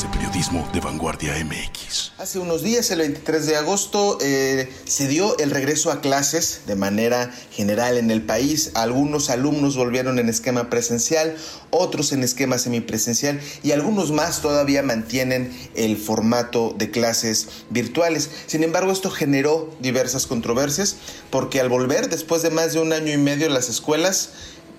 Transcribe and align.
de 0.00 0.08
periodismo 0.08 0.66
de 0.72 0.80
Vanguardia 0.80 1.34
MX. 1.44 2.12
Hace 2.16 2.38
unos 2.38 2.62
días, 2.62 2.90
el 2.90 3.00
23 3.00 3.46
de 3.46 3.56
agosto, 3.56 4.16
eh, 4.22 4.72
se 4.86 5.06
dio 5.06 5.36
el 5.36 5.50
regreso 5.50 5.90
a 5.90 6.00
clases 6.00 6.62
de 6.66 6.76
manera 6.76 7.30
general 7.50 7.98
en 7.98 8.10
el 8.10 8.22
país. 8.22 8.70
Algunos 8.72 9.28
alumnos 9.28 9.76
volvieron 9.76 10.18
en 10.18 10.30
esquema 10.30 10.70
presencial, 10.70 11.36
otros 11.68 12.12
en 12.12 12.22
esquema 12.22 12.56
semipresencial 12.56 13.38
y 13.62 13.72
algunos 13.72 14.12
más 14.12 14.40
todavía 14.40 14.82
mantienen 14.82 15.52
el 15.74 15.98
formato 15.98 16.74
de 16.78 16.90
clases 16.90 17.48
virtuales. 17.68 18.30
Sin 18.46 18.64
embargo, 18.64 18.92
esto 18.92 19.10
generó 19.10 19.76
diversas 19.80 20.26
controversias 20.26 20.96
porque 21.28 21.60
al 21.60 21.68
volver, 21.68 22.08
después 22.08 22.40
de 22.40 22.48
más 22.48 22.72
de 22.72 22.80
un 22.80 22.94
año 22.94 23.12
y 23.12 23.18
medio, 23.18 23.50
las 23.50 23.68
escuelas 23.68 24.30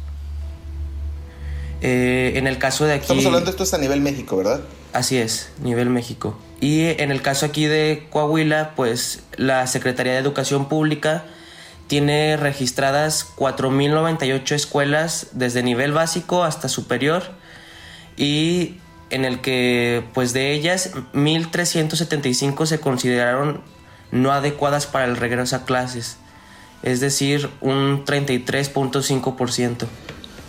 Eh, 1.80 2.34
en 2.36 2.46
el 2.46 2.58
caso 2.58 2.84
de 2.84 2.92
aquí... 2.94 3.02
Estamos 3.02 3.26
hablando 3.26 3.46
de 3.46 3.50
esto 3.52 3.64
es 3.64 3.74
a 3.74 3.78
nivel 3.78 4.00
México, 4.00 4.36
¿verdad? 4.36 4.60
Así 4.92 5.16
es, 5.16 5.50
nivel 5.62 5.88
México. 5.88 6.36
Y 6.60 7.00
en 7.00 7.10
el 7.10 7.22
caso 7.22 7.46
aquí 7.46 7.66
de 7.66 8.06
Coahuila, 8.10 8.74
pues 8.76 9.22
la 9.36 9.66
Secretaría 9.66 10.12
de 10.12 10.18
Educación 10.18 10.68
Pública 10.68 11.24
tiene 11.86 12.36
registradas 12.36 13.26
4.098 13.36 14.52
escuelas 14.52 15.28
desde 15.32 15.62
nivel 15.62 15.92
básico 15.92 16.44
hasta 16.44 16.68
superior 16.68 17.22
y 18.16 18.76
en 19.10 19.24
el 19.24 19.40
que 19.40 20.04
pues 20.14 20.32
de 20.32 20.52
ellas 20.52 20.92
1.375 21.14 22.66
se 22.66 22.78
consideraron 22.78 23.62
no 24.10 24.32
adecuadas 24.32 24.86
para 24.86 25.04
el 25.04 25.16
regreso 25.16 25.56
a 25.56 25.64
clases, 25.64 26.16
es 26.82 27.00
decir, 27.00 27.50
un 27.60 28.04
33.5%. 28.04 29.86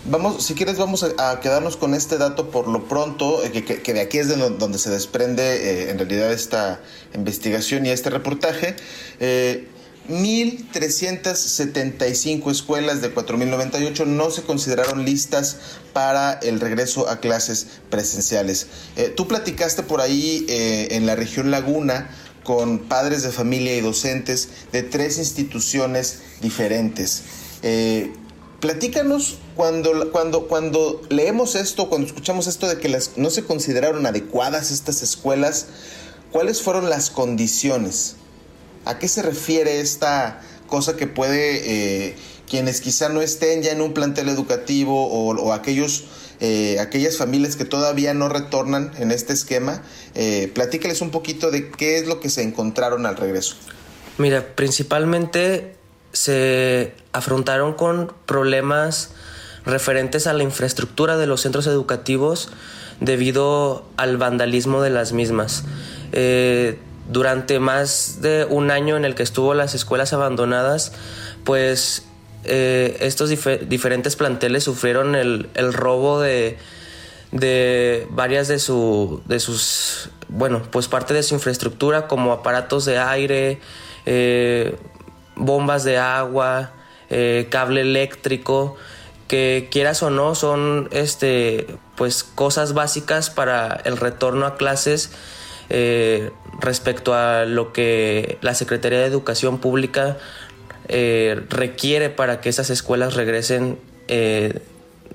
Vamos, 0.05 0.44
si 0.44 0.55
quieres, 0.55 0.79
vamos 0.79 1.03
a, 1.03 1.39
quedarnos 1.41 1.77
con 1.77 1.94
este 1.94 2.17
dato 2.17 2.49
por 2.49 2.67
lo 2.67 2.88
pronto, 2.88 3.44
eh, 3.44 3.51
que, 3.51 3.94
de 3.94 4.01
aquí 4.01 4.17
es 4.17 4.29
de 4.29 4.35
donde 4.35 4.79
se 4.79 4.89
desprende 4.89 5.44
eh, 5.44 5.91
en 5.91 5.99
realidad 5.99 6.31
esta 6.31 6.81
investigación 7.13 7.85
y 7.85 7.89
este 7.89 8.09
reportaje. 8.09 8.75
Eh, 9.19 9.67
1.375 10.09 12.49
escuelas 12.49 13.03
de 13.03 13.13
4.098 13.13 14.07
no 14.07 14.31
se 14.31 14.41
consideraron 14.41 15.05
listas 15.05 15.57
para 15.93 16.33
el 16.33 16.59
regreso 16.59 17.07
a 17.07 17.19
clases 17.19 17.67
presenciales. 17.91 18.66
Eh, 18.95 19.13
tú 19.16 19.28
platicaste 19.28 19.83
por 19.83 20.01
ahí 20.01 20.47
en 20.49 21.05
la 21.05 21.16
región 21.16 21.51
Laguna 21.51 22.09
con 22.44 22.79
padres 22.79 23.24
de 23.24 23.31
familia 23.31 23.75
y 23.75 23.81
docentes 23.81 24.50
de 24.72 24.84
tres 24.84 25.18
instituciones 25.18 26.19
diferentes. 26.41 27.24
Eh, 27.63 28.13
platícanos 28.59 29.38
cuando, 29.56 30.12
cuando, 30.12 30.47
cuando 30.47 31.02
leemos 31.09 31.56
esto, 31.56 31.90
cuando 31.90 32.07
escuchamos 32.07 32.47
esto 32.47 32.68
de 32.68 32.78
que 32.79 32.90
las, 32.90 33.18
no 33.18 33.29
se 33.29 33.44
consideraron 33.44 34.06
adecuadas 34.06 34.72
estas 34.72 35.03
escuelas, 35.03 35.68
¿cuáles 36.31 36.62
fueron 36.62 36.90
las 36.90 37.09
condiciones? 37.09 38.16
¿A 38.85 38.97
qué 38.97 39.08
se 39.08 39.22
refiere 39.22 39.79
esta 39.79 40.41
cosa 40.68 40.96
que 40.96 41.06
puede, 41.06 42.08
eh, 42.09 42.16
quienes 42.50 42.81
quizá 42.81 43.09
no 43.09 43.22
estén 43.22 43.62
ya 43.62 43.72
en 43.72 43.81
un 43.81 43.94
plantel 43.94 44.29
educativo 44.29 45.08
o, 45.08 45.35
o 45.35 45.53
aquellos, 45.53 46.06
eh, 46.41 46.79
aquellas 46.79 47.18
familias 47.18 47.56
que 47.56 47.66
todavía 47.66 48.16
no 48.16 48.28
retornan 48.28 48.91
en 48.97 49.12
este 49.12 49.31
esquema, 49.31 49.84
eh, 50.16 50.52
platícales 50.53 51.02
un 51.02 51.12
poquito 51.12 51.52
de 51.52 51.69
qué 51.69 52.00
es 52.00 52.07
lo 52.07 52.19
que 52.19 52.29
se 52.29 52.41
encontraron 52.41 53.06
al 53.06 53.16
regreso. 53.16 53.56
Mira, 54.18 54.56
principalmente 54.56 55.75
se 56.13 56.96
afrontaron 57.13 57.74
con 57.74 58.12
problemas 58.25 59.12
referentes 59.66 60.25
a 60.25 60.34
la 60.34 60.41
infraestructura 60.41 61.16
de 61.16 61.28
los 61.28 61.41
centros 61.41 61.68
educativos 61.68 62.50
debido 63.00 63.85
al 63.97 64.18
vandalismo 64.18 64.81
de 64.81 64.90
las 64.90 65.13
mismas. 65.13 65.63
Eh, 66.12 66.79
durante 67.08 67.59
más 67.59 68.22
de 68.22 68.46
un 68.50 68.72
año 68.72 68.97
en 68.97 69.06
el 69.06 69.13
que 69.13 69.23
estuvo 69.23 69.53
las 69.53 69.75
escuelas 69.75 70.12
abandonadas, 70.13 70.91
pues 71.44 72.03
eh, 72.44 72.97
estos 73.02 73.29
dif 73.29 73.46
diferentes 73.68 74.16
planteles 74.16 74.63
sufrieron 74.63 75.16
el, 75.16 75.50
el 75.53 75.74
robo 75.74 76.19
de, 76.19 76.57
de 77.31 78.07
varias 78.09 78.47
de, 78.47 78.59
su, 78.59 79.22
de 79.25 79.40
sus, 79.40 80.09
bueno, 80.28 80.63
pues 80.72 80.88
parte 80.88 81.13
de 81.13 81.24
su 81.24 81.35
infraestructura 81.35 82.07
como 82.07 82.34
aparatos 82.34 82.85
de 82.85 82.97
aire, 82.97 83.59
eh, 84.06 84.75
bombas 85.35 85.84
de 85.84 85.97
agua, 85.97 86.72
eh, 87.09 87.47
cable 87.50 87.81
eléctrico, 87.81 88.75
que 89.28 89.69
quieras 89.72 90.02
o 90.03 90.09
no 90.09 90.35
son 90.35 90.90
este, 90.91 91.68
pues 91.96 92.23
cosas 92.23 92.73
básicas 92.73 93.29
para 93.29 93.81
el 93.85 93.97
retorno 93.97 94.46
a 94.46 94.58
clases 94.58 95.12
respecto 96.59 97.13
a 97.13 97.46
lo 97.46 97.72
que 97.72 98.38
la 98.41 98.53
Secretaría 98.56 99.00
de 99.00 99.06
Educación 99.06 99.59
Pública 99.59 100.18
eh, 100.91 101.41
requiere 101.50 102.09
para 102.09 102.41
que 102.41 102.50
esas 102.50 102.69
escuelas 102.69 103.16
regresen 103.16 103.79
eh, 104.07 104.59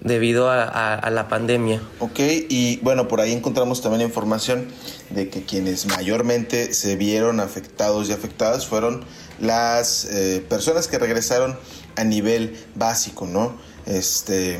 debido 0.00 0.50
a, 0.50 1.08
la 1.10 1.28
pandemia. 1.28 1.82
Ok, 1.98 2.18
y 2.48 2.78
bueno, 2.78 3.08
por 3.08 3.20
ahí 3.20 3.32
encontramos 3.32 3.82
también 3.82 4.02
información 4.02 4.68
de 5.10 5.28
que 5.28 5.42
quienes 5.42 5.86
mayormente 5.86 6.74
se 6.74 6.96
vieron 6.96 7.40
afectados 7.40 8.08
y 8.08 8.12
afectadas 8.12 8.66
fueron 8.66 9.04
las 9.40 10.06
eh, 10.06 10.44
personas 10.48 10.88
que 10.88 10.98
regresaron 10.98 11.58
a 11.96 12.04
nivel 12.04 12.56
básico, 12.74 13.26
¿no? 13.26 13.56
Este, 13.86 14.58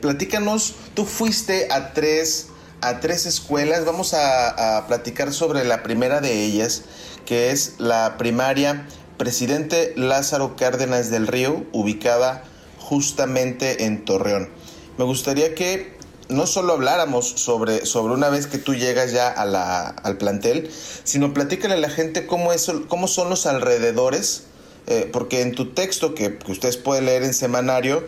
platícanos, 0.00 0.74
tú 0.94 1.04
fuiste 1.04 1.68
a 1.70 1.92
tres 1.92 2.48
a 2.80 3.00
tres 3.00 3.26
escuelas. 3.26 3.84
Vamos 3.84 4.14
a, 4.14 4.84
platicar 4.86 5.32
sobre 5.32 5.64
la 5.64 5.82
primera 5.82 6.20
de 6.20 6.44
ellas, 6.44 6.82
que 7.26 7.50
es 7.50 7.74
la 7.78 8.16
primaria 8.18 8.86
Presidente 9.18 9.92
Lázaro 9.96 10.54
Cárdenas 10.56 11.10
del 11.10 11.26
Río, 11.26 11.66
ubicada 11.72 12.44
justamente 12.78 13.84
en 13.84 14.04
Torreón. 14.04 14.48
Me 14.96 15.04
gustaría 15.04 15.56
que 15.56 15.98
no 16.28 16.46
solo 16.46 16.74
habláramos 16.74 17.28
sobre, 17.28 17.84
sobre 17.84 18.14
una 18.14 18.28
vez 18.28 18.46
que 18.46 18.58
tú 18.58 18.74
llegas 18.74 19.12
ya 19.12 19.28
al 19.28 20.18
plantel, 20.18 20.70
sino 21.02 21.34
platícale 21.34 21.74
a 21.74 21.78
la 21.78 21.90
gente 21.90 22.26
cómo, 22.26 22.52
es, 22.52 22.70
cómo 22.86 23.08
son 23.08 23.28
los 23.28 23.46
alrededores, 23.46 24.44
eh, 24.86 25.08
porque 25.12 25.42
en 25.42 25.54
tu 25.54 25.72
texto 25.72 26.14
que, 26.14 26.38
ustedes 26.46 26.76
pueden 26.76 27.06
leer 27.06 27.24
en 27.24 27.34
semanario, 27.34 28.04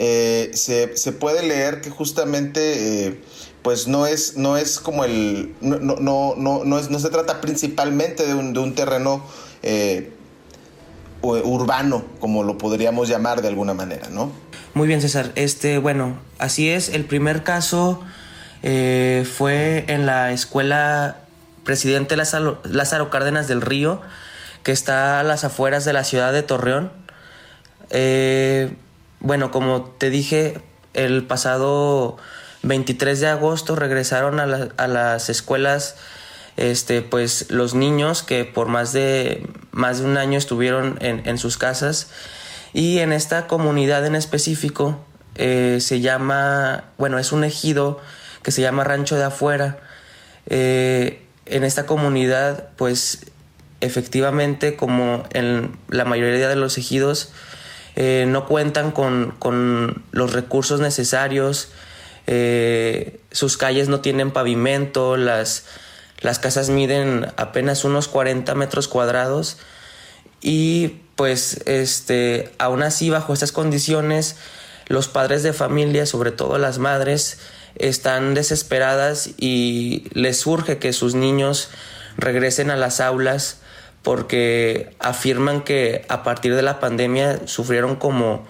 eh, 0.00 0.50
se, 0.54 0.96
se, 0.96 1.12
puede 1.12 1.42
leer 1.46 1.80
que 1.80 1.90
justamente 1.90 3.06
eh, 3.06 3.20
pues 3.62 3.86
no 3.86 4.06
es, 4.06 4.36
no 4.36 4.56
es 4.56 4.80
como 4.80 5.04
el, 5.04 5.54
no, 5.60 5.78
no, 5.78 5.96
no, 6.36 6.64
no, 6.64 6.64
no 6.64 6.98
se 6.98 7.10
trata 7.10 7.40
principalmente 7.40 8.26
de 8.26 8.34
un, 8.34 8.52
de 8.52 8.60
un 8.60 8.74
terreno 8.74 9.24
urbano, 11.22 12.04
como 12.20 12.42
lo 12.42 12.58
podríamos 12.58 13.08
llamar 13.08 13.42
de 13.42 13.48
alguna 13.48 13.74
manera, 13.74 14.08
¿no? 14.10 14.30
Muy 14.74 14.86
bien, 14.86 15.00
César. 15.00 15.32
Este, 15.34 15.78
bueno, 15.78 16.18
así 16.38 16.68
es. 16.68 16.88
El 16.90 17.04
primer 17.04 17.42
caso 17.42 18.00
eh, 18.62 19.26
fue 19.36 19.84
en 19.88 20.06
la 20.06 20.32
escuela 20.32 21.16
Presidente 21.64 22.16
Lázaro, 22.16 23.10
Cárdenas 23.10 23.48
del 23.48 23.60
Río, 23.60 24.00
que 24.62 24.72
está 24.72 25.20
a 25.20 25.22
las 25.22 25.44
afueras 25.44 25.84
de 25.84 25.92
la 25.92 26.04
ciudad 26.04 26.32
de 26.32 26.42
Torreón. 26.42 26.92
Eh, 27.90 28.72
bueno, 29.20 29.50
como 29.50 29.82
te 29.98 30.10
dije, 30.10 30.60
el 30.94 31.26
pasado 31.26 32.16
23 32.62 33.20
de 33.20 33.28
agosto 33.28 33.76
regresaron 33.76 34.40
a, 34.40 34.86
las 34.86 35.28
escuelas 35.28 35.96
este, 36.58 37.02
pues 37.02 37.46
los 37.50 37.74
niños 37.74 38.24
que 38.24 38.44
por 38.44 38.66
más 38.66 38.92
de, 38.92 39.46
más 39.70 40.00
de 40.00 40.06
un 40.06 40.16
año 40.16 40.36
estuvieron 40.36 40.98
en, 41.00 41.38
sus 41.38 41.56
casas 41.56 42.10
y 42.72 42.98
en 42.98 43.12
esta 43.12 43.46
comunidad 43.46 44.04
en 44.04 44.16
específico 44.16 44.98
eh, 45.36 45.78
se 45.80 46.00
llama, 46.00 46.84
bueno, 46.98 47.20
es 47.20 47.30
un 47.30 47.44
ejido 47.44 48.00
que 48.42 48.50
se 48.50 48.60
llama 48.60 48.82
Rancho 48.82 49.14
de 49.14 49.22
Afuera. 49.22 49.78
Eh, 50.48 51.22
en 51.46 51.62
esta 51.62 51.86
comunidad, 51.86 52.70
pues 52.76 53.26
efectivamente, 53.80 54.74
como 54.74 55.22
en 55.32 55.76
la 55.88 56.04
mayoría 56.04 56.48
de 56.48 56.56
los 56.56 56.76
ejidos, 56.76 57.30
eh, 57.94 58.26
no 58.26 58.46
cuentan 58.46 58.90
con, 58.90 59.32
con, 59.38 60.02
los 60.10 60.32
recursos 60.32 60.80
necesarios, 60.80 61.70
sus 63.30 63.56
calles 63.56 63.88
no 63.88 64.00
tienen 64.00 64.32
pavimento, 64.32 65.16
las, 65.16 65.64
las 66.20 66.38
casas 66.38 66.70
miden 66.70 67.26
apenas 67.36 67.84
unos 67.84 68.08
40 68.08 68.54
metros 68.54 68.88
cuadrados 68.88 69.58
y 70.40 71.00
pues 71.16 71.60
este, 71.66 72.52
aún 72.58 72.82
así 72.82 73.10
bajo 73.10 73.32
estas 73.32 73.52
condiciones 73.52 74.36
los 74.86 75.08
padres 75.08 75.42
de 75.42 75.52
familia, 75.52 76.06
sobre 76.06 76.32
todo 76.32 76.58
las 76.58 76.78
madres, 76.78 77.38
están 77.76 78.34
desesperadas 78.34 79.30
y 79.36 80.08
les 80.12 80.40
surge 80.40 80.78
que 80.78 80.92
sus 80.92 81.14
niños 81.14 81.68
regresen 82.16 82.70
a 82.70 82.76
las 82.76 83.00
aulas 83.00 83.60
porque 84.02 84.96
afirman 84.98 85.62
que 85.62 86.04
a 86.08 86.22
partir 86.22 86.54
de 86.54 86.62
la 86.62 86.80
pandemia 86.80 87.46
sufrieron 87.46 87.96
como 87.96 88.46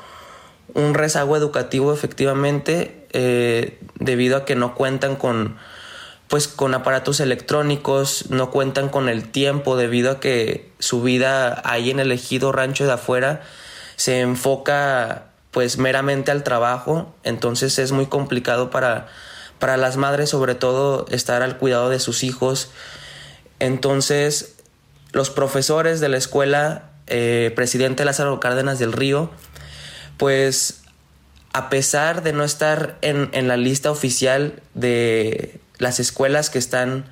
un 0.74 0.94
rezago 0.94 1.36
educativo 1.36 1.92
efectivamente 1.92 3.06
eh, 3.12 3.78
debido 3.96 4.36
a 4.36 4.44
que 4.44 4.54
no 4.54 4.74
cuentan 4.74 5.16
con 5.16 5.56
pues 6.28 6.46
con 6.46 6.74
aparatos 6.74 7.20
electrónicos, 7.20 8.26
no 8.28 8.50
cuentan 8.50 8.90
con 8.90 9.08
el 9.08 9.30
tiempo 9.30 9.76
debido 9.76 10.12
a 10.12 10.20
que 10.20 10.70
su 10.78 11.02
vida 11.02 11.60
ahí 11.64 11.90
en 11.90 12.00
el 12.00 12.12
ejido 12.12 12.52
rancho 12.52 12.84
de 12.84 12.92
afuera 12.92 13.42
se 13.96 14.20
enfoca 14.20 15.24
pues 15.50 15.78
meramente 15.78 16.30
al 16.30 16.44
trabajo, 16.44 17.14
entonces 17.24 17.78
es 17.78 17.92
muy 17.92 18.06
complicado 18.06 18.70
para, 18.70 19.08
para 19.58 19.78
las 19.78 19.96
madres 19.96 20.28
sobre 20.28 20.54
todo 20.54 21.06
estar 21.10 21.42
al 21.42 21.56
cuidado 21.56 21.88
de 21.88 21.98
sus 21.98 22.22
hijos. 22.22 22.70
Entonces 23.58 24.54
los 25.12 25.30
profesores 25.30 26.00
de 26.00 26.10
la 26.10 26.18
escuela 26.18 26.90
eh, 27.06 27.52
presidente 27.56 28.04
Lázaro 28.04 28.38
Cárdenas 28.38 28.78
del 28.78 28.92
Río, 28.92 29.30
pues 30.18 30.82
a 31.54 31.70
pesar 31.70 32.22
de 32.22 32.34
no 32.34 32.44
estar 32.44 32.98
en, 33.00 33.30
en 33.32 33.48
la 33.48 33.56
lista 33.56 33.90
oficial 33.90 34.60
de 34.74 35.58
las 35.78 36.00
escuelas 36.00 36.50
que 36.50 36.58
están 36.58 37.06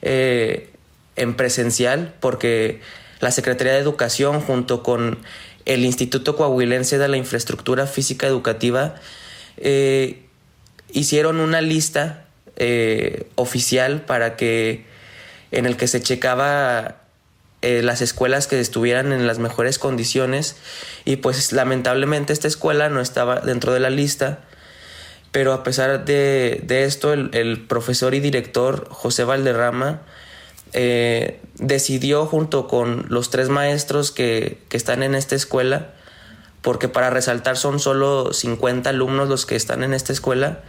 eh, 0.00 0.70
en 1.16 1.34
presencial, 1.34 2.14
porque 2.20 2.80
la 3.20 3.30
Secretaría 3.30 3.72
de 3.74 3.78
Educación 3.78 4.40
junto 4.40 4.82
con 4.82 5.18
el 5.64 5.84
Instituto 5.84 6.36
Coahuilense 6.36 6.98
de 6.98 7.08
la 7.08 7.16
Infraestructura 7.16 7.86
Física 7.86 8.26
Educativa 8.26 8.96
eh, 9.58 10.24
hicieron 10.90 11.38
una 11.38 11.60
lista 11.60 12.24
eh, 12.56 13.26
oficial 13.36 14.02
para 14.02 14.36
que 14.36 14.84
en 15.50 15.66
el 15.66 15.76
que 15.76 15.86
se 15.86 16.00
checaba 16.00 16.96
las 17.60 18.00
escuelas 18.00 18.48
que 18.48 18.58
estuvieran 18.58 19.12
en 19.12 19.28
las 19.28 19.38
mejores 19.38 19.78
condiciones. 19.78 20.56
Y 21.04 21.16
pues 21.16 21.52
lamentablemente 21.52 22.32
esta 22.32 22.48
escuela 22.48 22.88
no 22.88 23.00
estaba 23.00 23.38
dentro 23.38 23.72
de 23.72 23.78
la 23.78 23.90
lista 23.90 24.40
pero 25.32 25.54
a 25.54 25.62
pesar 25.62 26.04
de, 26.04 26.62
esto, 26.68 27.14
el, 27.14 27.64
profesor 27.66 28.14
y 28.14 28.20
director 28.20 28.86
José 28.90 29.24
Valderrama 29.24 30.02
eh, 30.74 31.40
decidió 31.54 32.26
junto 32.26 32.68
con 32.68 33.06
los 33.08 33.30
tres 33.30 33.48
maestros 33.48 34.10
que, 34.10 34.58
están 34.70 35.02
en 35.02 35.14
esta 35.14 35.34
escuela, 35.34 35.88
porque 36.60 36.88
para 36.88 37.08
resaltar 37.08 37.56
son 37.56 37.80
solo 37.80 38.34
50 38.34 38.90
alumnos 38.90 39.30
los 39.30 39.46
que 39.46 39.56
están 39.56 39.82
en 39.82 39.94
esta 39.94 40.12
escuela, 40.12 40.60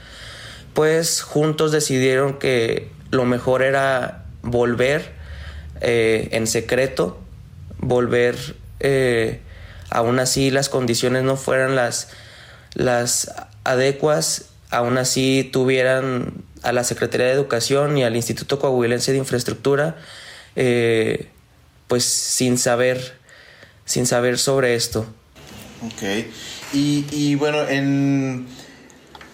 pues 0.73 1.21
juntos 1.21 1.73
decidieron 1.73 2.39
que 2.39 2.89
lo 3.11 3.25
mejor 3.25 3.63
era 3.63 4.23
volver 4.43 5.11
eh, 5.81 6.29
en 6.31 6.47
secreto, 6.47 7.19
volver, 7.79 8.37
eh, 8.79 9.41
aún 9.89 10.19
así 10.19 10.51
las 10.51 10.69
condiciones 10.69 11.23
no 11.23 11.35
fueran 11.35 11.75
las, 11.75 12.07
las 12.75 13.29
adecuas 13.65 14.52
aún 14.73 14.97
así 14.97 15.49
tuvieran 15.53 16.33
a 16.63 16.71
la 16.71 16.83
Secretaría 16.83 17.27
de 17.27 17.33
Educación 17.33 17.97
y 17.97 18.03
al 18.03 18.15
Instituto 18.15 18.59
Coahuilense 18.59 19.11
de 19.11 19.19
Infraestructura, 19.19 19.97
eh, 20.55 21.29
pues 21.87 22.03
sin 22.03 22.57
saber, 22.57 23.19
sin 23.85 24.07
saber 24.07 24.39
sobre 24.39 24.75
esto. 24.75 25.05
Ok. 25.85 26.25
Y, 26.73 27.35
bueno, 27.35 27.67
en, 27.67 28.47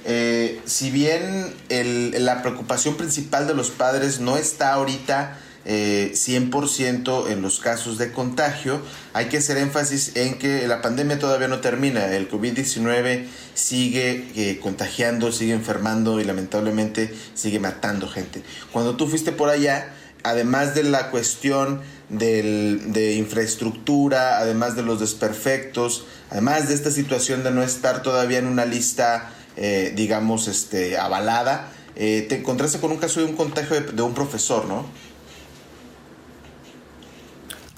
eh, 0.06 0.60
si 0.66 0.92
bien 0.92 1.54
la 1.70 2.42
preocupación 2.42 2.98
principal 2.98 3.48
de 3.48 3.54
los 3.54 3.70
padres 3.70 4.20
no 4.20 4.36
está 4.36 4.74
ahorita 4.74 5.38
100% 5.66 7.28
eh, 7.28 7.34
en 7.34 7.42
los 7.42 7.60
casos 7.60 7.98
de 7.98 8.12
contagio. 8.12 8.82
Hay 9.14 9.26
que 9.26 9.38
hacer 9.38 9.58
énfasis 9.58 10.16
en 10.16 10.38
que 10.38 10.68
la 10.68 10.82
pandemia 10.82 11.20
todavía 11.20 11.48
no 11.48 11.60
termina. 11.60 12.14
El 12.14 12.30
COVID-19 12.30 13.26
sigue 13.54 14.28
eh, 14.36 14.60
contagiando, 14.62 15.32
sigue 15.32 15.54
enfermando 15.54 16.20
y 16.20 16.24
lamentablemente 16.24 17.14
sigue 17.34 17.60
matando 17.60 18.08
gente. 18.08 18.42
Cuando 18.72 18.96
tú 18.96 19.08
fuiste 19.08 19.32
por 19.32 19.50
allá, 19.50 19.94
además 20.24 20.76
de 20.76 20.84
la 20.84 21.12
cuestión 21.12 21.82
de 22.10 23.16
infraestructura, 23.20 24.40
además 24.40 24.76
de 24.76 24.82
los 24.82 25.00
desperfectos, 25.00 26.06
además 26.32 26.68
de 26.68 26.74
esta 26.74 26.90
situación 26.90 27.44
de 27.44 27.52
no 27.52 27.62
estar 27.62 28.02
todavía 28.02 28.40
en 28.40 28.48
una 28.48 28.66
lista, 28.66 29.30
eh, 29.58 29.94
digamos, 29.96 30.48
este, 30.48 30.98
avalada, 30.98 31.72
te 31.96 32.34
encontraste 32.34 32.80
con 32.80 32.92
un 32.92 32.98
caso 32.98 33.20
de 33.20 33.26
un 33.26 33.36
contagio 33.36 33.82
de 33.82 34.02
un 34.02 34.14
profesor, 34.14 34.64
¿no? 34.66 34.86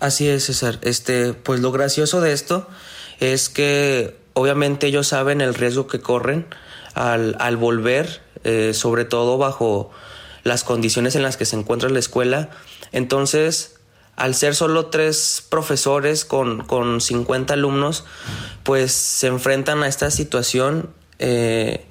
Así 0.01 0.27
es, 0.27 0.45
César. 0.45 0.79
Este, 0.81 1.33
pues 1.33 1.59
lo 1.59 1.71
gracioso 1.71 2.21
de 2.21 2.33
esto 2.33 2.67
es 3.19 3.49
que 3.49 4.17
obviamente 4.33 4.87
ellos 4.87 5.07
saben 5.07 5.41
el 5.41 5.53
riesgo 5.53 5.85
que 5.85 6.01
corren 6.01 6.47
al, 6.95 7.35
al 7.39 7.55
volver, 7.55 8.23
eh, 8.43 8.73
sobre 8.73 9.05
todo 9.05 9.37
bajo 9.37 9.91
las 10.43 10.63
condiciones 10.63 11.15
en 11.15 11.21
las 11.21 11.37
que 11.37 11.45
se 11.45 11.55
encuentra 11.55 11.87
la 11.89 11.99
escuela. 11.99 12.49
Entonces, 12.91 13.75
al 14.15 14.33
ser 14.33 14.55
solo 14.55 14.87
tres 14.87 15.45
profesores 15.47 16.25
con, 16.25 16.65
con 16.65 16.99
50 16.99 17.53
alumnos, 17.53 18.03
pues 18.63 18.93
se 18.93 19.27
enfrentan 19.27 19.83
a 19.83 19.87
esta 19.87 20.09
situación. 20.09 20.89
Eh, 21.19 21.85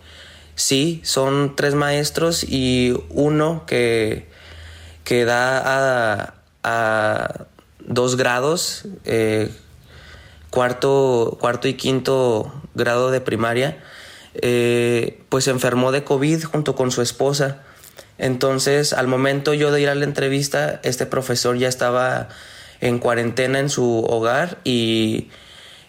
sí, 0.56 1.00
son 1.04 1.54
tres 1.54 1.76
maestros 1.76 2.42
y 2.42 2.92
uno 3.08 3.66
que, 3.68 4.28
que 5.04 5.24
da 5.24 6.34
a 6.64 7.46
dos 7.86 8.16
grados, 8.16 8.84
eh, 9.04 9.50
cuarto, 10.50 11.36
cuarto 11.40 11.68
y 11.68 11.74
quinto 11.74 12.52
grado 12.74 13.10
de 13.10 13.20
primaria, 13.20 13.82
eh, 14.34 15.20
pues 15.28 15.44
se 15.44 15.50
enfermó 15.50 15.92
de 15.92 16.04
COVID 16.04 16.44
junto 16.44 16.74
con 16.74 16.90
su 16.90 17.02
esposa. 17.02 17.62
Entonces, 18.18 18.92
al 18.92 19.06
momento 19.06 19.54
yo 19.54 19.72
de 19.72 19.80
ir 19.80 19.88
a 19.88 19.94
la 19.94 20.04
entrevista, 20.04 20.80
este 20.82 21.06
profesor 21.06 21.56
ya 21.56 21.68
estaba 21.68 22.28
en 22.80 22.98
cuarentena 22.98 23.58
en 23.58 23.70
su 23.70 24.04
hogar 24.04 24.58
y 24.64 25.28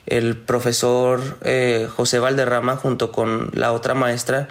el 0.06 0.36
profesor 0.38 1.38
eh, 1.44 1.88
José 1.94 2.20
Valderrama 2.20 2.76
junto 2.78 3.12
con 3.12 3.50
la 3.54 3.72
otra 3.72 3.94
maestra 3.94 4.50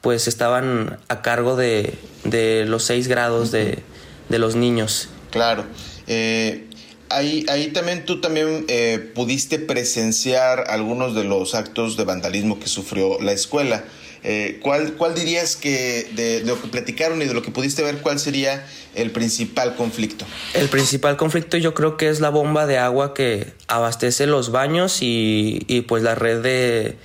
pues 0.00 0.28
estaban 0.28 0.98
a 1.08 1.22
cargo 1.22 1.56
de, 1.56 1.94
de 2.24 2.64
los 2.66 2.84
seis 2.84 3.08
grados 3.08 3.50
de, 3.50 3.82
de 4.28 4.38
los 4.38 4.54
niños. 4.54 5.08
Claro. 5.30 5.64
Eh, 6.06 6.67
Ahí, 7.10 7.46
ahí 7.48 7.68
también 7.68 8.04
tú 8.04 8.20
también 8.20 8.64
eh, 8.68 9.10
pudiste 9.14 9.58
presenciar 9.58 10.64
algunos 10.68 11.14
de 11.14 11.24
los 11.24 11.54
actos 11.54 11.96
de 11.96 12.04
vandalismo 12.04 12.58
que 12.60 12.66
sufrió 12.66 13.20
la 13.20 13.32
escuela. 13.32 13.84
Eh, 14.24 14.58
¿cuál, 14.62 14.94
¿Cuál 14.94 15.14
dirías 15.14 15.56
que 15.56 16.08
de, 16.14 16.42
lo 16.44 16.60
que 16.60 16.68
platicaron 16.68 17.22
y 17.22 17.26
de 17.26 17.34
lo 17.34 17.42
que 17.42 17.50
pudiste 17.50 17.82
ver, 17.82 17.98
cuál 17.98 18.18
sería 18.18 18.66
el 18.94 19.10
principal 19.12 19.76
conflicto? 19.76 20.24
El 20.54 20.68
principal 20.68 21.16
conflicto 21.16 21.56
yo 21.56 21.72
creo 21.72 21.96
que 21.96 22.08
es 22.08 22.20
la 22.20 22.30
bomba 22.30 22.66
de 22.66 22.78
agua 22.78 23.14
que 23.14 23.52
abastece 23.68 24.26
los 24.26 24.50
baños 24.50 25.02
y, 25.02 25.60
y 25.68 25.82
pues 25.82 26.02
la 26.02 26.16
red 26.16 26.42
de, 26.42 26.96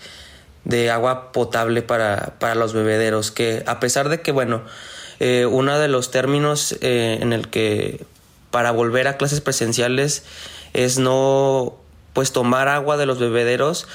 de 0.65 0.89
agua 0.89 1.31
potable 1.31 1.81
para, 1.81 2.35
para, 2.39 2.55
los 2.55 2.73
bebederos, 2.73 3.31
que 3.31 3.63
a 3.67 3.79
pesar 3.79 4.09
de 4.09 4.21
que, 4.21 4.31
bueno, 4.31 4.63
eh, 5.19 5.45
uno 5.45 5.77
de 5.77 5.87
los 5.87 6.11
términos 6.11 6.75
eh, 6.81 7.19
en 7.21 7.33
el 7.33 7.49
que 7.49 8.05
para 8.53 8.69
volver 8.69 9.07
a 9.07 9.17
clases 9.17 9.41
presenciales 9.41 10.25
es 10.73 10.99
no 10.99 11.73
pues 12.13 12.31
tomar 12.31 12.67
agua 12.67 12.97
de 12.97 13.07
los 13.07 13.17
bebederos, 13.17 13.87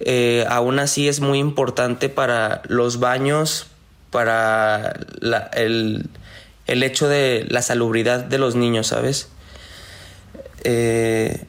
eh, 0.00 0.44
aún 0.48 0.80
así 0.80 1.06
es 1.06 1.20
muy 1.20 1.38
importante 1.38 2.08
para 2.08 2.60
los 2.66 2.98
baños, 2.98 3.68
para 4.10 4.96
el, 5.52 6.10
el, 6.66 6.82
hecho 6.82 7.06
de 7.06 7.46
la 7.50 7.62
salubridad 7.62 8.24
de 8.24 8.38
los 8.38 8.56
niños, 8.56 8.88
¿sabes? 8.88 9.28
Eh, 10.64 11.44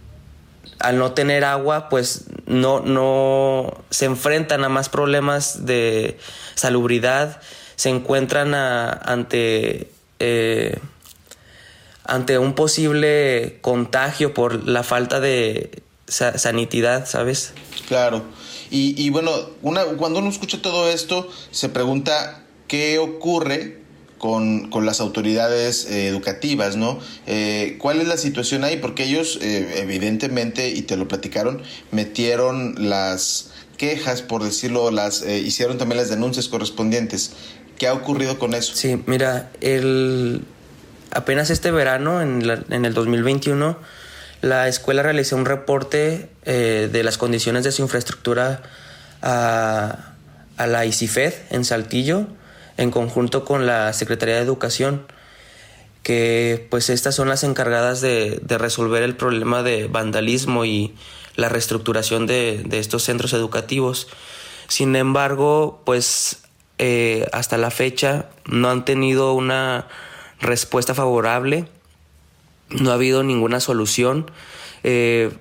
al 0.77 0.99
no 0.99 1.13
tener 1.13 1.43
agua, 1.43 1.89
pues 1.89 2.25
no, 2.45 2.81
no 2.81 3.83
se 3.89 4.05
enfrentan 4.05 4.63
a 4.65 4.69
más 4.69 4.87
problemas 4.87 5.65
de 5.65 6.19
salubridad, 6.53 7.41
se 7.75 7.89
encuentran 7.89 8.53
ante, 8.53 9.89
eh, 10.19 10.77
ante 12.05 12.37
un 12.37 12.53
posible 12.53 13.59
contagio 13.61 14.33
por 14.33 14.67
la 14.67 14.83
falta 14.83 15.19
de 15.19 15.81
sanidad, 16.07 17.07
¿sabes? 17.07 17.53
Claro. 17.87 18.23
Y, 18.73 19.09
bueno, 19.09 19.31
una, 19.61 19.83
cuando 19.83 20.19
uno 20.19 20.29
escucha 20.29 20.61
todo 20.61 20.89
esto, 20.89 21.27
se 21.51 21.67
pregunta 21.67 22.45
qué 22.69 22.99
ocurre 22.99 23.81
con, 24.17 24.69
las 24.85 25.01
autoridades 25.01 25.85
eh, 25.85 26.07
educativas, 26.07 26.77
¿no? 26.77 26.99
Eh, 27.27 27.75
¿Cuál 27.79 27.99
es 27.99 28.07
la 28.07 28.15
situación 28.15 28.63
ahí? 28.63 28.77
Porque 28.77 29.03
ellos, 29.03 29.39
eh, 29.41 29.81
evidentemente, 29.81 30.69
y 30.69 30.83
te 30.83 30.95
lo 30.95 31.09
platicaron, 31.09 31.61
metieron 31.91 32.89
las 32.89 33.51
quejas, 33.75 34.21
por 34.21 34.41
decirlo, 34.41 34.89
las 34.89 35.25
hicieron 35.25 35.77
también 35.77 35.97
las 35.97 36.09
denuncias 36.09 36.47
correspondientes. 36.47 37.33
¿Qué 37.77 37.87
ha 37.87 37.93
ocurrido 37.93 38.39
con 38.39 38.53
eso? 38.53 38.73
Sí, 38.73 39.01
mira, 39.05 39.51
el, 39.59 40.45
apenas 41.13 41.49
este 41.49 41.71
verano, 41.71 42.21
en, 42.21 42.41
en 42.69 42.85
el 42.85 42.93
2021, 42.93 43.77
la 44.41 44.67
escuela 44.67 45.03
realizó 45.03 45.35
un 45.35 45.45
reporte 45.45 46.29
eh, 46.45 46.89
de 46.91 47.03
las 47.03 47.19
condiciones 47.19 47.63
de 47.63 47.71
su 47.71 47.83
infraestructura 47.83 48.63
a, 49.21 50.07
la 50.57 50.85
ICIFED 50.85 51.33
en 51.49 51.65
Saltillo, 51.65 52.27
en 52.77 52.91
conjunto 52.91 53.45
con 53.45 53.65
la 53.65 53.93
Secretaría 53.93 54.35
de 54.35 54.41
Educación, 54.41 55.05
que 56.03 56.67
pues 56.69 56.89
estas 56.89 57.15
son 57.15 57.29
las 57.29 57.43
encargadas 57.43 58.01
de, 58.01 58.41
resolver 58.47 59.03
el 59.03 59.15
problema 59.15 59.63
de 59.63 59.87
vandalismo 59.87 60.65
y 60.65 60.93
la 61.35 61.49
reestructuración 61.49 62.25
de, 62.27 62.63
estos 62.71 63.03
centros 63.03 63.33
educativos. 63.33 64.07
Sin 64.67 64.95
embargo, 64.95 65.81
pues 65.85 66.43
eh, 66.77 67.27
hasta 67.31 67.57
la 67.57 67.71
fecha 67.71 68.29
no 68.45 68.69
han 68.69 68.85
tenido 68.85 69.33
una 69.33 69.87
respuesta 70.41 70.93
favorable 70.93 71.67
no 72.69 72.91
ha 72.91 72.95
habido 72.95 73.23
ninguna 73.23 73.59
solución. 73.59 74.31
Eh, 74.83 75.31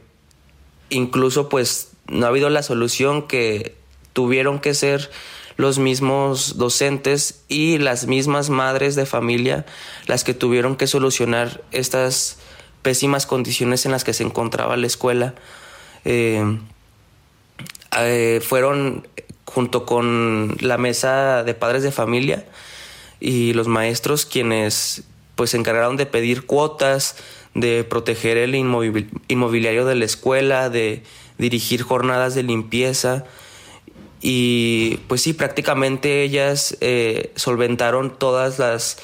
incluso 0.91 1.49
pues 1.49 1.93
no 2.09 2.27
ha 2.27 2.29
habido 2.29 2.51
la 2.51 2.63
solución 2.63 3.27
que 3.27 3.77
tuvieron 4.13 4.59
que 4.59 4.75
ser 4.75 5.11
los 5.57 5.79
mismos 5.79 6.57
docentes 6.57 7.43
y 7.49 7.79
las 7.79 8.07
mismas 8.07 8.51
madres 8.51 8.97
de 8.97 9.07
familia 9.07 9.67
las 10.07 10.25
que 10.25 10.35
tuvieron 10.35 10.77
que 10.77 10.87
solucionar 10.87 11.63
estas 11.71 12.39
pésimas 12.83 13.27
condiciones 13.27 13.85
en 13.85 13.93
las 13.93 14.05
que 14.05 14.15
se 14.15 14.25
encontraba 14.25 14.77
la 14.77 14.87
escuela. 14.87 15.35
Eh, 16.05 16.59
eh, 17.99 18.41
fueron 18.43 19.07
junto 19.45 19.85
con 19.85 20.57
la 20.61 20.79
mesa 20.79 21.45
de 21.45 21.55
padres 21.55 21.83
de 21.83 21.93
familia 21.93 22.47
y 23.21 23.53
los 23.53 23.69
maestros 23.69 24.27
quienes 24.27 25.05
pues 25.35 25.51
se 25.51 25.57
encargaron 25.57 25.97
de 25.97 26.07
pedir 26.07 26.47
cuotas, 26.47 27.17
de 27.55 27.85
proteger 27.85 28.37
el 28.37 28.55
inmobiliario 28.55 29.85
de 29.85 29.95
la 29.95 30.05
escuela, 30.05 30.69
de 30.71 31.03
dirigir 31.39 31.83
jornadas 31.83 32.35
de 32.35 32.43
limpieza. 32.43 33.25
Y 34.21 34.99
pues 35.09 35.23
sí, 35.23 35.33
prácticamente 35.33 36.23
ellas 36.23 36.77
eh, 36.81 37.33
solventaron 37.37 38.19
todas 38.19 38.59
las, 38.59 38.99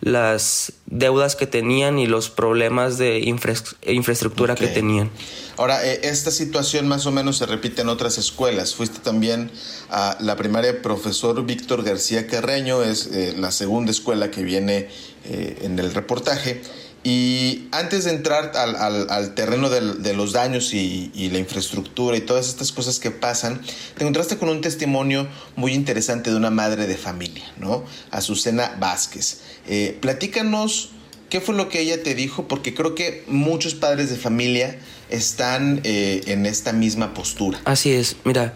las 0.00 0.72
deudas 0.86 1.36
que 1.36 1.46
tenían 1.46 1.98
y 1.98 2.06
los 2.06 2.30
problemas 2.30 2.96
de 2.98 3.20
infraestructura 3.20 4.54
que 4.54 4.68
tenían. 4.68 5.10
Ahora, 5.56 5.86
eh, 5.86 6.00
esta 6.04 6.30
situación 6.30 6.88
más 6.88 7.04
o 7.04 7.10
menos 7.10 7.36
se 7.36 7.46
repite 7.46 7.82
en 7.82 7.90
otras 7.90 8.16
escuelas. 8.16 8.74
Fuiste 8.74 9.00
también 9.00 9.50
a 9.90 10.16
la 10.20 10.36
primaria 10.36 10.80
profesor 10.80 11.44
Víctor 11.44 11.82
García 11.82 12.26
Carreño, 12.26 12.82
es 12.82 13.08
eh, 13.08 13.34
la 13.36 13.50
segunda 13.50 13.90
escuela 13.90 14.30
que 14.30 14.42
viene 14.42 14.88
eh, 15.26 15.58
en 15.62 15.78
el 15.78 15.92
reportaje. 15.92 16.62
Y 17.02 17.68
antes 17.72 18.04
de 18.04 18.10
entrar 18.10 18.52
al, 18.56 19.34
terreno 19.34 19.70
de 19.70 20.14
los 20.14 20.32
daños 20.32 20.74
y, 20.74 21.30
la 21.32 21.38
infraestructura 21.38 22.16
y 22.16 22.20
todas 22.20 22.48
estas 22.48 22.72
cosas 22.72 22.98
que 22.98 23.10
pasan, 23.10 23.60
te 23.96 24.02
encontraste 24.02 24.36
con 24.36 24.50
un 24.50 24.60
testimonio 24.60 25.26
muy 25.56 25.72
interesante 25.72 26.30
de 26.30 26.36
una 26.36 26.50
madre 26.50 26.86
de 26.86 26.96
familia, 26.96 27.44
¿no? 27.58 27.84
Azucena 28.10 28.76
Vázquez. 28.78 29.40
Eh, 29.66 29.96
platícanos 30.00 30.90
qué 31.30 31.40
fue 31.40 31.54
lo 31.54 31.68
que 31.70 31.80
ella 31.80 32.02
te 32.02 32.14
dijo, 32.14 32.48
porque 32.48 32.74
creo 32.74 32.94
que 32.94 33.24
muchos 33.28 33.74
padres 33.74 34.10
de 34.10 34.16
familia 34.16 34.78
están 35.08 35.80
eh, 35.84 36.22
en 36.26 36.44
esta 36.44 36.72
misma 36.72 37.14
postura. 37.14 37.60
Así 37.64 37.92
es, 37.92 38.16
mira, 38.24 38.54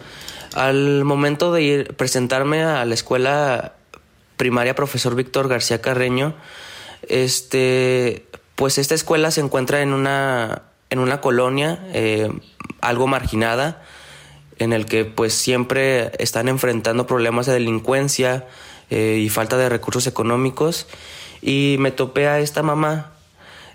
al 0.52 1.04
momento 1.04 1.52
de 1.52 1.62
ir 1.62 1.94
presentarme 1.94 2.62
a 2.62 2.84
la 2.84 2.94
escuela 2.94 3.74
primaria 4.36 4.74
profesor 4.74 5.14
Víctor 5.14 5.48
García 5.48 5.80
Carreño, 5.80 6.34
este, 7.08 8.26
pues 8.54 8.78
esta 8.78 8.94
escuela 8.94 9.30
se 9.30 9.40
encuentra 9.40 9.82
en 9.82 9.92
una, 9.92 10.62
en 10.90 10.98
una 10.98 11.20
colonia 11.20 11.84
eh, 11.92 12.30
algo 12.80 13.06
marginada, 13.06 13.82
en 14.58 14.72
el 14.72 14.86
que 14.86 15.04
pues 15.04 15.34
siempre 15.34 16.12
están 16.18 16.48
enfrentando 16.48 17.06
problemas 17.06 17.46
de 17.46 17.54
delincuencia 17.54 18.46
eh, 18.90 19.20
y 19.20 19.28
falta 19.28 19.56
de 19.56 19.68
recursos 19.68 20.06
económicos. 20.06 20.86
Y 21.42 21.76
me 21.80 21.90
topé 21.90 22.28
a 22.28 22.38
esta 22.38 22.62
mamá, 22.62 23.12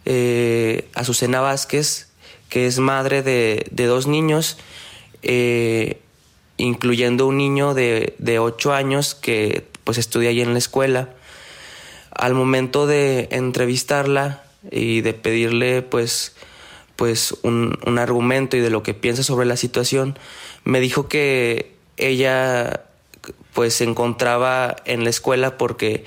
eh, 0.06 0.90
Azucena 0.96 1.42
Vázquez, 1.42 2.10
que 2.48 2.66
es 2.66 2.80
madre 2.80 3.22
de, 3.22 3.68
de 3.72 3.86
dos 3.86 4.08
niños, 4.08 4.58
incluyendo 6.58 7.28
un 7.28 7.38
niño 7.38 7.74
de, 7.74 8.16
de 8.18 8.40
8 8.40 8.74
años 8.74 9.14
que 9.14 9.68
pues 9.84 9.98
estudia 9.98 10.30
ahí 10.30 10.42
en 10.42 10.54
la 10.54 10.60
escuela. 10.60 11.10
Al 12.20 12.34
momento 12.34 12.86
de 12.86 13.30
entrevistarla 13.32 14.44
y 14.70 15.00
de 15.00 15.14
pedirle 15.14 15.82
pues, 15.82 16.36
pues 16.98 17.34
un, 17.44 17.80
argumento 17.98 18.58
y 18.58 18.60
de 18.60 18.70
lo 18.70 18.84
que 18.84 18.94
piensa 18.94 19.24
sobre 19.24 19.46
la 19.46 19.56
situación, 19.56 20.20
me 20.66 20.82
dijo 20.82 21.08
que 21.08 21.72
ella 21.96 22.82
pues 23.54 23.76
se 23.76 23.86
encontraba 23.86 24.76
en 24.84 25.06
la 25.06 25.10
escuela 25.10 25.58
porque 25.58 26.04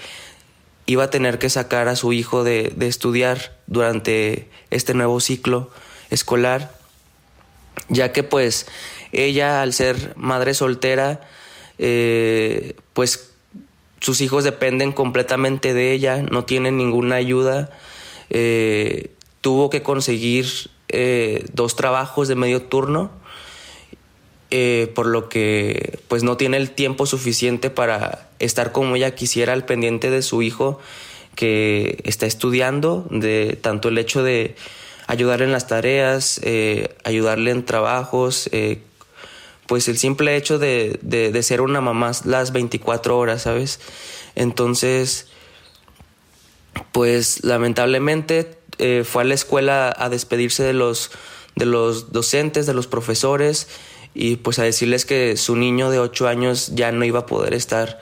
iba 0.84 1.04
a 1.04 1.10
tener 1.10 1.38
que 1.38 1.48
sacar 1.48 1.88
a 1.88 1.96
su 1.96 2.12
hijo 2.12 2.44
de, 2.44 2.74
estudiar 2.80 3.56
durante 3.66 4.50
este 4.68 4.92
nuevo 4.92 5.18
ciclo 5.18 5.70
escolar, 6.10 6.76
ya 7.88 8.12
que 8.12 8.22
pues 8.22 8.66
ella 9.12 9.62
al 9.62 9.72
ser 9.72 10.12
madre 10.16 10.52
soltera, 10.52 11.22
eh, 11.78 12.76
pues 12.92 13.31
sus 14.02 14.20
hijos 14.20 14.42
dependen 14.42 14.90
completamente 14.90 15.74
de 15.74 15.92
ella, 15.92 16.22
no 16.22 16.44
tienen 16.44 16.76
ninguna 16.76 17.14
ayuda. 17.14 17.70
Eh, 18.30 19.12
tuvo 19.40 19.70
que 19.70 19.82
conseguir 19.82 20.46
eh, 20.88 21.44
dos 21.52 21.76
trabajos 21.76 22.26
de 22.26 22.34
medio 22.34 22.62
turno, 22.62 23.12
eh, 24.50 24.90
por 24.96 25.06
lo 25.06 25.28
que 25.28 26.00
pues 26.08 26.24
no 26.24 26.36
tiene 26.36 26.56
el 26.56 26.72
tiempo 26.72 27.06
suficiente 27.06 27.70
para 27.70 28.28
estar 28.40 28.72
como 28.72 28.96
ella 28.96 29.14
quisiera 29.14 29.52
al 29.52 29.64
pendiente 29.64 30.10
de 30.10 30.22
su 30.22 30.42
hijo 30.42 30.80
que 31.36 32.02
está 32.02 32.26
estudiando, 32.26 33.06
de 33.08 33.56
tanto 33.60 33.88
el 33.88 33.98
hecho 33.98 34.24
de 34.24 34.56
ayudarle 35.06 35.44
en 35.44 35.52
las 35.52 35.68
tareas, 35.68 36.40
ayudarle 37.04 37.52
en 37.52 37.64
trabajos, 37.64 38.50
pues 39.72 39.88
el 39.88 39.96
simple 39.96 40.36
hecho 40.36 40.58
de, 40.58 40.98
de, 41.00 41.42
ser 41.42 41.62
una 41.62 41.80
mamá 41.80 42.12
las 42.26 42.52
24 42.52 43.16
horas, 43.16 43.40
¿sabes? 43.40 43.80
Entonces, 44.34 45.28
pues 46.92 47.42
lamentablemente 47.42 48.58
eh, 48.76 49.02
fue 49.02 49.22
a 49.22 49.24
la 49.24 49.32
escuela 49.32 49.90
a 49.96 50.10
despedirse 50.10 50.62
de 50.62 50.74
los, 50.74 51.10
de 51.56 51.64
los 51.64 52.12
docentes, 52.12 52.66
de 52.66 52.74
los 52.74 52.86
profesores, 52.86 53.66
y 54.12 54.36
pues 54.36 54.58
a 54.58 54.64
decirles 54.64 55.06
que 55.06 55.38
su 55.38 55.56
niño 55.56 55.88
de 55.88 56.00
8 56.00 56.28
años 56.28 56.72
ya 56.74 56.92
no 56.92 57.06
iba 57.06 57.20
a 57.20 57.26
poder 57.26 57.54
estar 57.54 57.98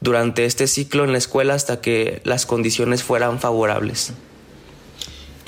durante 0.00 0.44
este 0.44 0.68
ciclo 0.68 1.02
en 1.02 1.10
la 1.10 1.18
escuela 1.18 1.54
hasta 1.54 1.80
que 1.80 2.20
las 2.22 2.46
condiciones 2.46 3.02
fueran 3.02 3.40
favorables. 3.40 4.12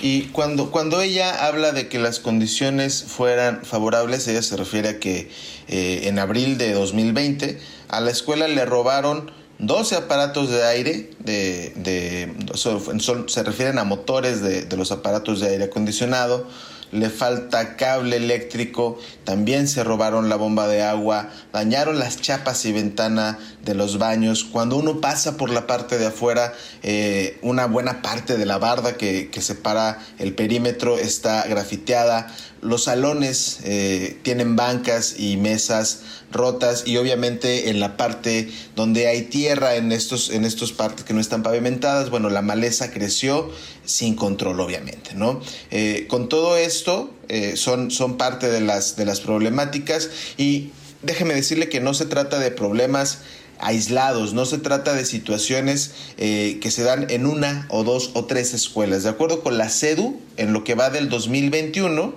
Y 0.04 0.24
cuando, 0.32 0.70
cuando 0.70 1.00
ella 1.00 1.46
habla 1.46 1.72
de 1.72 1.88
que 1.88 1.98
las 1.98 2.20
condiciones 2.20 3.04
fueran 3.08 3.64
favorables, 3.64 4.28
ella 4.28 4.42
se 4.42 4.54
refiere 4.54 4.90
a 4.90 5.00
que 5.00 5.30
eh, 5.66 6.02
en 6.04 6.18
abril 6.18 6.58
de 6.58 6.74
2020 6.74 7.58
a 7.88 8.02
la 8.02 8.10
escuela 8.10 8.46
le 8.46 8.66
robaron 8.66 9.30
12 9.60 9.96
aparatos 9.96 10.50
de 10.50 10.62
aire, 10.62 11.10
de, 11.20 11.72
de 11.76 12.34
se 13.28 13.42
refieren 13.44 13.78
a 13.78 13.84
motores 13.84 14.42
de, 14.42 14.66
de 14.66 14.76
los 14.76 14.92
aparatos 14.92 15.40
de 15.40 15.48
aire 15.48 15.64
acondicionado, 15.64 16.46
le 16.94 17.10
falta 17.10 17.74
cable 17.74 18.16
eléctrico, 18.16 19.00
también 19.24 19.66
se 19.66 19.82
robaron 19.82 20.28
la 20.28 20.36
bomba 20.36 20.68
de 20.68 20.82
agua, 20.82 21.28
dañaron 21.52 21.98
las 21.98 22.20
chapas 22.20 22.64
y 22.66 22.72
ventana 22.72 23.36
de 23.64 23.74
los 23.74 23.98
baños. 23.98 24.44
Cuando 24.44 24.76
uno 24.76 25.00
pasa 25.00 25.36
por 25.36 25.50
la 25.50 25.66
parte 25.66 25.98
de 25.98 26.06
afuera, 26.06 26.52
eh, 26.84 27.36
una 27.42 27.66
buena 27.66 28.00
parte 28.00 28.36
de 28.36 28.46
la 28.46 28.58
barda 28.58 28.96
que, 28.96 29.28
que 29.28 29.40
separa 29.42 29.98
el 30.20 30.34
perímetro 30.34 30.96
está 30.96 31.44
grafiteada. 31.48 32.32
Los 32.64 32.84
salones 32.84 33.58
eh, 33.64 34.16
tienen 34.22 34.56
bancas 34.56 35.16
y 35.18 35.36
mesas 35.36 36.00
rotas 36.32 36.84
y 36.86 36.96
obviamente 36.96 37.68
en 37.68 37.78
la 37.78 37.98
parte 37.98 38.50
donde 38.74 39.06
hay 39.06 39.22
tierra 39.22 39.76
en 39.76 39.92
estos, 39.92 40.30
en 40.30 40.46
estos 40.46 40.72
partes 40.72 41.04
que 41.04 41.12
no 41.12 41.20
están 41.20 41.42
pavimentadas, 41.42 42.08
bueno, 42.08 42.30
la 42.30 42.40
maleza 42.40 42.90
creció 42.90 43.50
sin 43.84 44.16
control 44.16 44.60
obviamente, 44.60 45.14
¿no? 45.14 45.42
Eh, 45.70 46.06
con 46.08 46.30
todo 46.30 46.56
esto 46.56 47.12
eh, 47.28 47.58
son, 47.58 47.90
son 47.90 48.16
parte 48.16 48.48
de 48.50 48.62
las, 48.62 48.96
de 48.96 49.04
las 49.04 49.20
problemáticas 49.20 50.08
y 50.38 50.70
déjeme 51.02 51.34
decirle 51.34 51.68
que 51.68 51.80
no 51.80 51.92
se 51.92 52.06
trata 52.06 52.38
de 52.38 52.50
problemas 52.50 53.18
aislados, 53.60 54.32
no 54.32 54.46
se 54.46 54.56
trata 54.56 54.94
de 54.94 55.04
situaciones 55.04 55.92
que 56.16 56.70
se 56.70 56.82
dan 56.82 57.06
en 57.08 57.24
una 57.24 57.66
o 57.70 57.84
dos 57.84 58.10
o 58.14 58.24
tres 58.24 58.52
escuelas. 58.52 59.04
De 59.04 59.10
acuerdo 59.10 59.42
con 59.42 59.58
la 59.58 59.68
CEDU, 59.68 60.20
en 60.36 60.52
lo 60.52 60.64
que 60.64 60.74
va 60.74 60.90
del 60.90 61.08
2021, 61.08 62.14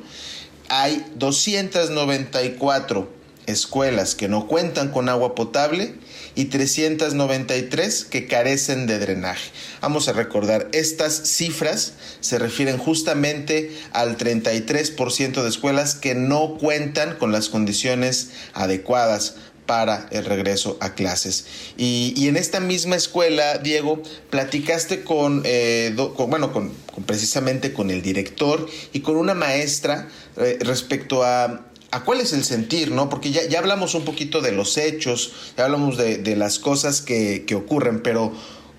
hay 0.70 1.06
294 1.16 3.18
escuelas 3.48 4.14
que 4.14 4.28
no 4.28 4.48
cuentan 4.48 4.92
con 4.92 5.10
agua 5.10 5.34
potable 5.34 5.96
y 6.36 6.46
393 6.46 8.06
que 8.06 8.28
carecen 8.28 8.86
de 8.86 9.00
drenaje. 9.00 9.50
Vamos 9.82 10.08
a 10.08 10.14
recordar, 10.14 10.68
estas 10.74 11.30
cifras 11.30 11.94
se 12.20 12.38
refieren 12.38 12.78
justamente 12.78 13.76
al 13.94 14.18
33% 14.18 15.42
de 15.42 15.50
escuelas 15.50 15.96
que 15.96 16.14
no 16.14 16.58
cuentan 16.58 17.16
con 17.16 17.32
las 17.32 17.50
condiciones 17.50 18.32
adecuadas 18.54 19.36
para 19.68 20.08
el 20.12 20.26
regreso 20.26 20.78
a 20.80 20.96
clases. 20.96 21.46
Y, 21.78 22.28
en 22.28 22.38
esta 22.38 22.60
misma 22.60 22.96
escuela, 22.96 23.60
Diego, 23.60 24.02
platicaste 24.32 25.04
con, 25.04 25.44
eh, 25.46 25.96
bueno, 25.96 26.52
con, 26.52 26.72
precisamente 27.06 27.74
con 27.74 27.92
el 27.92 28.02
director 28.02 28.68
y 28.94 29.02
con 29.02 29.18
una 29.18 29.36
maestra 29.36 30.08
eh, 30.38 30.58
respecto 30.62 31.24
a 31.24 31.68
a 31.92 32.04
cuál 32.04 32.20
es 32.20 32.34
el 32.34 32.44
sentir, 32.44 32.92
¿no? 32.92 33.10
Porque 33.10 33.32
ya, 33.32 33.48
ya 33.48 33.60
hablamos 33.60 33.96
un 33.96 34.04
poquito 34.04 34.42
de 34.42 34.52
los 34.52 34.78
hechos, 34.78 35.32
ya 35.58 35.66
hablamos 35.66 35.98
de, 35.98 36.18
de 36.18 36.36
las 36.36 36.60
cosas 36.60 37.02
que, 37.02 37.46
que, 37.48 37.56
ocurren, 37.56 38.02
pero 38.02 38.34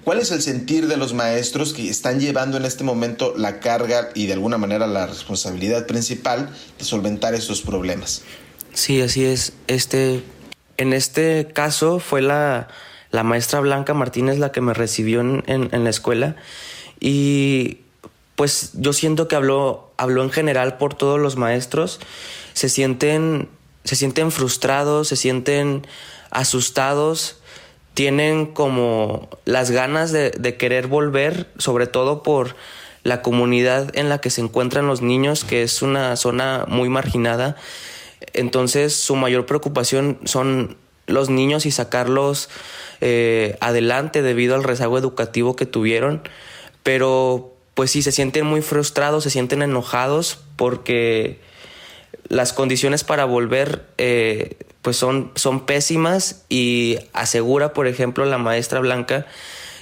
¿cuál 0.04 0.18
es 0.18 0.30
el 0.30 0.42
sentir 0.42 0.88
de 0.88 0.96
los 0.96 1.14
maestros 1.14 1.72
que 1.72 1.88
están 1.88 2.20
llevando 2.20 2.58
en 2.58 2.66
este 2.66 2.84
momento 2.84 3.34
la 3.36 3.60
carga 3.60 4.10
y 4.14 4.26
de 4.26 4.34
alguna 4.34 4.58
manera 4.58 4.86
la 4.86 5.06
responsabilidad 5.06 5.86
principal 5.86 6.50
de 6.78 6.84
solventar 6.84 7.34
estos 7.34 7.62
problemas? 7.62 8.22
Sí, 8.74 9.00
así 9.00 9.24
es. 9.24 9.52
Este, 9.66 10.22
en 10.78 10.92
este 10.92 11.48
caso 11.52 11.98
fue 11.98 12.22
la, 12.22 12.68
la 13.10 13.24
maestra 13.24 13.60
Blanca 13.60 13.94
Martínez 13.94 14.38
la 14.38 14.52
que 14.52 14.60
me 14.60 14.72
recibió 14.72 15.20
en, 15.20 15.44
en, 15.46 15.84
la 15.84 15.90
escuela. 15.90 16.36
Y 17.00 17.78
pues 18.36 18.70
yo 18.74 18.92
siento 18.92 19.28
que 19.28 19.36
habló, 19.36 19.92
habló 19.96 20.22
en 20.22 20.30
general 20.30 20.78
por 20.78 20.94
todos 20.94 21.20
los 21.20 21.36
maestros. 21.36 22.00
Se 22.54 22.68
sienten, 22.68 23.48
se 23.84 23.96
sienten 23.96 24.30
frustrados, 24.30 25.08
se 25.08 25.16
sienten 25.16 25.86
asustados, 26.30 27.40
tienen 27.94 28.46
como 28.46 29.28
las 29.44 29.70
ganas 29.72 30.12
de, 30.12 30.30
de 30.30 30.56
querer 30.56 30.86
volver, 30.86 31.48
sobre 31.58 31.88
todo 31.88 32.22
por 32.22 32.54
la 33.02 33.22
comunidad 33.22 33.96
en 33.96 34.08
la 34.08 34.20
que 34.20 34.30
se 34.30 34.42
encuentran 34.42 34.86
los 34.86 35.02
niños, 35.02 35.44
que 35.44 35.62
es 35.62 35.82
una 35.82 36.14
zona 36.16 36.66
muy 36.68 36.88
marginada 36.88 37.56
entonces 38.38 38.94
su 38.94 39.16
mayor 39.16 39.46
preocupación 39.46 40.18
son 40.24 40.76
los 41.06 41.28
niños 41.28 41.66
y 41.66 41.72
sacarlos 41.72 42.48
eh, 43.00 43.56
adelante 43.60 44.22
debido 44.22 44.54
al 44.54 44.62
rezago 44.62 44.96
educativo 44.96 45.56
que 45.56 45.66
tuvieron. 45.66 46.22
Pero 46.82 47.54
pues 47.74 47.90
sí, 47.90 48.02
se 48.02 48.12
sienten 48.12 48.46
muy 48.46 48.62
frustrados, 48.62 49.24
se 49.24 49.30
sienten 49.30 49.62
enojados 49.62 50.38
porque 50.56 51.40
las 52.28 52.52
condiciones 52.52 53.04
para 53.04 53.24
volver 53.24 53.86
eh, 53.98 54.56
pues 54.82 54.96
son, 54.96 55.32
son 55.34 55.66
pésimas 55.66 56.44
y 56.48 56.98
asegura, 57.12 57.72
por 57.72 57.86
ejemplo, 57.88 58.24
la 58.24 58.38
maestra 58.38 58.80
Blanca 58.80 59.26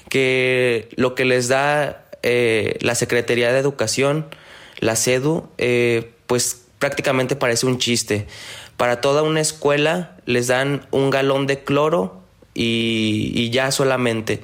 que 0.08 0.88
lo 0.96 1.14
que 1.14 1.24
les 1.24 1.48
da 1.48 2.06
eh, 2.22 2.78
la 2.80 2.94
Secretaría 2.94 3.52
de 3.52 3.58
Educación, 3.58 4.26
la 4.78 4.94
CEDU, 4.94 5.48
pues 6.26 6.65
prácticamente 6.86 7.34
parece 7.34 7.66
un 7.66 7.78
chiste. 7.78 8.28
Para 8.76 9.00
toda 9.00 9.24
una 9.24 9.40
escuela 9.40 10.16
les 10.24 10.46
dan 10.46 10.86
un 10.92 11.10
galón 11.10 11.48
de 11.48 11.64
cloro 11.64 12.22
y, 12.54 13.50
ya 13.50 13.72
solamente. 13.72 14.40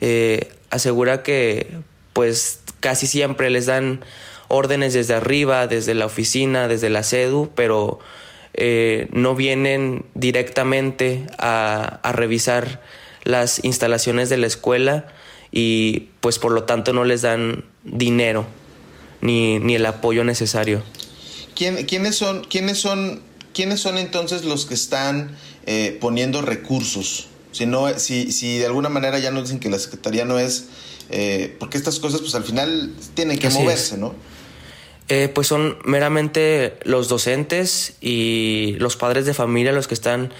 Eh, 0.00 0.48
asegura 0.70 1.22
que 1.22 1.68
pues 2.12 2.58
casi 2.80 3.06
siempre 3.06 3.50
les 3.50 3.66
dan 3.66 4.04
órdenes 4.48 4.94
desde 4.94 5.14
arriba, 5.14 5.68
desde 5.68 5.94
la 5.94 6.06
oficina, 6.06 6.66
desde 6.66 6.90
la 6.90 7.04
CEDU, 7.04 7.52
pero 7.54 8.00
eh, 8.54 9.06
no 9.12 9.36
vienen 9.36 10.06
directamente 10.14 11.24
a, 11.38 12.00
a, 12.02 12.10
revisar 12.10 12.82
las 13.22 13.62
instalaciones 13.64 14.28
de 14.28 14.38
la 14.38 14.48
escuela 14.48 15.06
y 15.52 16.08
pues 16.20 16.40
por 16.40 16.50
lo 16.50 16.64
tanto 16.64 16.92
no 16.92 17.04
les 17.04 17.22
dan 17.22 17.64
dinero 17.84 18.44
ni, 19.20 19.60
ni 19.60 19.76
el 19.76 19.86
apoyo 19.86 20.24
necesario. 20.24 20.82
¿Quiénes, 21.56 22.16
son, 22.16 22.44
quiénes, 22.44 22.78
son, 22.78 23.22
¿quiénes 23.52 23.80
son 23.80 23.98
entonces 23.98 24.44
los 24.44 24.66
que 24.66 24.74
están 24.74 25.36
eh, 25.64 25.96
poniendo 26.00 26.42
recursos? 26.42 27.28
Si, 27.52 27.66
no, 27.66 27.98
si, 27.98 28.30
si 28.30 28.58
de 28.58 28.66
alguna 28.66 28.88
manera 28.88 29.18
ya 29.18 29.30
nos 29.30 29.44
dicen 29.44 29.58
que 29.58 29.70
la 29.70 29.78
Secretaría 29.78 30.24
no 30.24 30.38
es... 30.38 30.66
Eh, 31.08 31.54
porque 31.58 31.78
estas 31.78 31.98
cosas 32.00 32.20
pues 32.20 32.34
al 32.34 32.44
final 32.44 32.92
tienen 33.14 33.38
que 33.38 33.48
moverse, 33.48 33.96
¿no? 33.96 34.14
Eh, 35.08 35.30
pues 35.32 35.46
son 35.46 35.78
meramente 35.84 36.78
los 36.82 37.08
docentes 37.08 37.94
y 38.00 38.74
los 38.78 38.96
padres 38.96 39.24
de 39.24 39.32
familia 39.32 39.70
los 39.70 39.86
que 39.86 39.94
están 39.94 40.32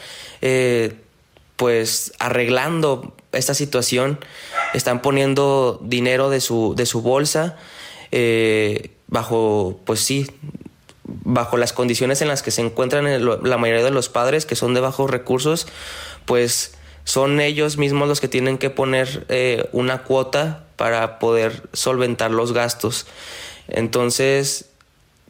pues 1.57 2.13
arreglando 2.19 3.15
esta 3.33 3.55
situación, 3.55 4.19
están 4.75 5.03
poniendo 5.03 5.81
dinero 5.85 6.31
de 6.31 6.41
su, 6.41 6.75
de 6.77 6.85
su 6.85 7.01
bolsa 7.01 7.57
bajo, 9.09 9.81
pues 9.85 10.01
sí, 10.01 10.27
bajo 11.07 11.57
las 11.57 11.73
condiciones 11.73 12.21
en 12.21 12.29
las 12.29 12.43
que 12.43 12.51
se 12.51 12.63
encuentran 12.63 13.07
la 13.25 13.59
mayoría 13.59 13.85
de 13.85 13.91
los 13.91 14.09
padres, 14.09 14.47
que 14.47 14.57
son 14.57 14.75
de 14.75 14.81
bajos 14.81 15.11
recursos, 15.11 15.67
pues 16.25 16.75
son 17.05 17.41
ellos 17.41 17.79
mismos 17.79 18.09
los 18.09 18.21
que 18.21 18.29
tienen 18.29 18.59
que 18.59 18.71
poner 18.71 19.27
eh, 19.29 19.69
una 19.73 20.03
cuota 20.03 20.65
para 20.77 21.19
poder 21.19 21.69
solventar 21.73 22.31
los 22.31 22.53
gastos. 22.53 23.07
Entonces, 23.69 24.71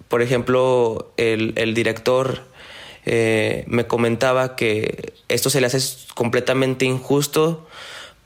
por 0.08 0.22
ejemplo, 0.22 1.12
el, 1.16 1.52
el 1.56 1.74
director 1.74 2.40
eh, 3.04 3.64
me 3.68 3.86
comentaba 3.86 4.56
que 4.56 5.12
esto 5.28 5.48
se 5.48 5.60
le 5.60 5.68
hace 5.68 5.78
completamente 6.14 6.84
injusto 6.84 7.66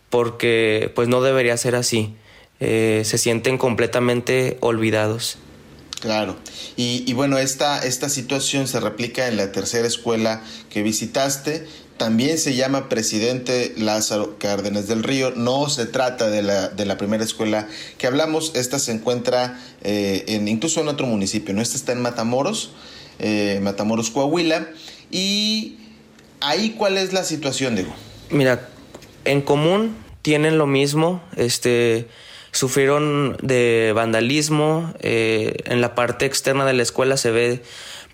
porque 0.08 0.90
pues 0.94 1.08
no 1.08 1.20
debería 1.20 1.56
ser 1.56 1.74
así. 1.76 2.14
Eh, 2.60 3.02
se 3.04 3.18
sienten 3.18 3.58
completamente 3.58 4.58
olvidados. 4.60 5.38
Claro. 6.00 6.36
Y, 6.76 7.12
bueno, 7.12 7.38
esta, 7.38 7.84
esta 7.84 8.08
situación 8.08 8.66
se 8.66 8.80
replica 8.80 9.28
en 9.28 9.36
la 9.36 9.52
tercera 9.52 9.86
escuela 9.86 10.42
que 10.70 10.82
visitaste. 10.82 11.66
También 11.98 12.38
se 12.38 12.54
llama 12.54 12.88
Presidente 12.88 13.74
Lázaro 13.76 14.38
Cárdenas 14.38 14.88
del 14.88 15.02
Río. 15.02 15.32
No 15.36 15.68
se 15.68 15.84
trata 15.84 16.30
de 16.30 16.42
la, 16.42 16.68
de 16.68 16.86
la 16.86 16.96
primera 16.96 17.22
escuela 17.22 17.68
que 17.98 18.06
hablamos. 18.06 18.52
Esta 18.54 18.78
se 18.78 18.92
encuentra 18.92 19.60
eh, 19.82 20.24
en, 20.28 20.48
incluso 20.48 20.80
en 20.80 20.88
otro 20.88 21.06
municipio. 21.06 21.52
¿no? 21.52 21.60
Esta 21.60 21.76
está 21.76 21.92
en 21.92 22.00
Matamoros, 22.00 22.72
eh, 23.18 23.60
Matamoros, 23.62 24.08
Coahuila. 24.10 24.68
Y 25.10 25.76
ahí, 26.40 26.76
¿cuál 26.78 26.96
es 26.96 27.12
la 27.12 27.24
situación, 27.24 27.74
Diego? 27.74 27.92
Mira, 28.30 28.70
en 29.26 29.42
común 29.42 29.94
tienen 30.22 30.56
lo 30.56 30.66
mismo. 30.66 31.22
Este 31.36 32.08
sufrieron 32.52 33.36
de 33.42 33.92
vandalismo. 33.94 34.92
Eh, 35.00 35.56
en 35.64 35.80
la 35.80 35.94
parte 35.94 36.26
externa 36.26 36.64
de 36.64 36.72
la 36.72 36.82
escuela 36.82 37.16
se 37.16 37.30
ve 37.30 37.62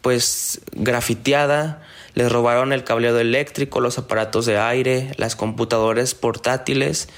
pues 0.02 0.60
grafiteada, 0.72 1.82
les 2.14 2.30
robaron 2.30 2.72
el 2.72 2.84
cableado 2.84 3.18
eléctrico, 3.18 3.80
los 3.80 3.98
aparatos 3.98 4.46
de 4.46 4.56
aire, 4.58 5.10
las 5.16 5.36
computadoras 5.36 6.14
portátiles, 6.14 7.08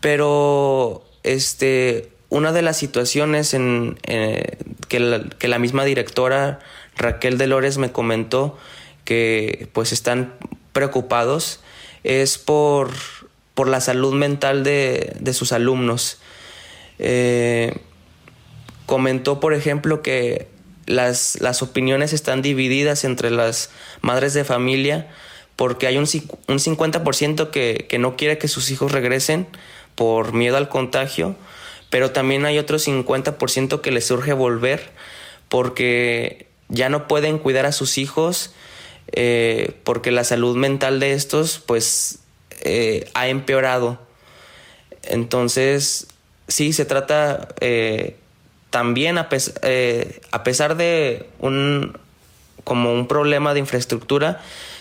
pero 0.00 1.02
este, 1.22 2.10
una 2.28 2.52
de 2.52 2.62
las 2.62 2.76
situaciones 2.76 3.54
en, 3.54 3.98
eh, 4.02 4.58
que, 4.88 5.00
la, 5.00 5.24
que, 5.24 5.48
la, 5.48 5.58
misma 5.58 5.84
directora 5.84 6.60
Raquel 6.96 7.38
Delores 7.38 7.78
me 7.78 7.90
comentó 7.90 8.58
que 9.04 9.68
pues 9.72 9.92
están 9.92 10.34
preocupados 10.72 11.60
es 12.02 12.38
por, 12.38 12.90
por 13.54 13.68
la 13.68 13.80
salud 13.80 14.14
mental 14.14 14.62
de, 14.62 15.16
de 15.18 15.32
sus 15.32 15.52
alumnos. 15.52 16.18
Eh, 16.98 17.76
comentó, 18.86 19.40
por 19.40 19.54
ejemplo, 19.54 20.02
que 20.02 20.48
las, 20.86 21.40
las, 21.40 21.62
opiniones 21.62 22.12
están 22.12 22.42
divididas 22.42 23.04
entre 23.04 23.30
las 23.30 23.70
madres 24.00 24.34
de 24.34 24.44
familia 24.44 25.08
porque 25.56 25.86
hay 25.86 25.96
un, 25.96 26.04
un 26.04 26.58
50% 26.58 27.50
que, 27.50 27.86
que 27.88 27.98
no 27.98 28.16
quiere 28.16 28.38
que 28.38 28.48
sus 28.48 28.70
hijos 28.70 28.92
regresen 28.92 29.46
por 29.94 30.32
miedo 30.32 30.56
al 30.56 30.68
contagio, 30.68 31.36
pero 31.90 32.10
también 32.10 32.44
hay 32.44 32.58
otro 32.58 32.78
50% 32.78 33.80
que 33.80 33.90
les 33.90 34.06
surge 34.06 34.32
volver 34.32 34.90
porque 35.48 36.48
ya 36.68 36.88
no 36.88 37.06
pueden 37.08 37.38
cuidar 37.38 37.66
a 37.66 37.72
sus 37.72 37.98
hijos 37.98 38.52
eh, 39.12 39.76
porque 39.84 40.10
la 40.10 40.24
salud 40.24 40.56
mental 40.56 40.98
de 40.98 41.12
estos 41.12 41.60
pues 41.64 42.20
eh, 42.62 43.08
ha 43.14 43.28
empeorado. 43.28 44.00
Entonces, 45.02 46.08
sí, 46.48 46.72
se 46.72 46.84
trata 46.84 47.48
eh, 47.60 48.16
también 48.70 49.18
a, 49.18 49.28
eh, 49.62 50.20
a, 50.30 50.42
pesar 50.42 50.76
de 50.76 51.28
un 51.38 51.96
como 52.64 52.92
un 52.92 53.06
problema 53.06 53.52
de 53.52 53.60
infraestructura, 53.60 54.40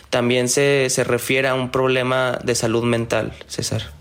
también 0.09 0.47
se, 0.47 0.89
se 0.89 1.03
refiere 1.03 1.47
a 1.47 1.53
un 1.53 1.69
problema 1.69 2.39
de 2.43 2.55
salud 2.55 2.83
mental, 2.83 3.33
César. 3.47 3.91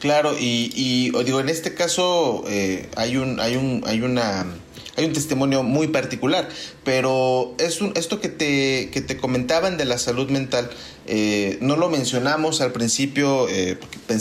Claro, 0.00 0.36
y, 0.38 0.72
y 0.74 1.24
digo, 1.24 1.40
en 1.40 1.48
este 1.48 1.74
caso 1.74 2.44
eh, 2.48 2.88
hay 2.96 3.16
un, 3.16 3.40
hay 3.40 3.56
un, 3.56 3.82
hay 3.86 4.02
una 4.02 4.46
hay 4.96 5.04
un 5.04 5.12
testimonio 5.12 5.62
muy 5.62 5.88
particular, 5.88 6.48
pero 6.84 7.54
es 7.58 7.80
un, 7.80 7.92
esto 7.96 8.20
que 8.20 8.28
te, 8.28 8.90
que 8.90 9.00
te 9.00 9.16
comentaban 9.16 9.76
de 9.76 9.84
la 9.84 9.98
salud 9.98 10.30
mental, 10.30 10.70
eh, 11.06 11.58
no 11.60 11.76
lo 11.76 11.88
mencionamos 11.88 12.60
al 12.60 12.72
principio, 12.72 13.48
eh, 13.48 13.78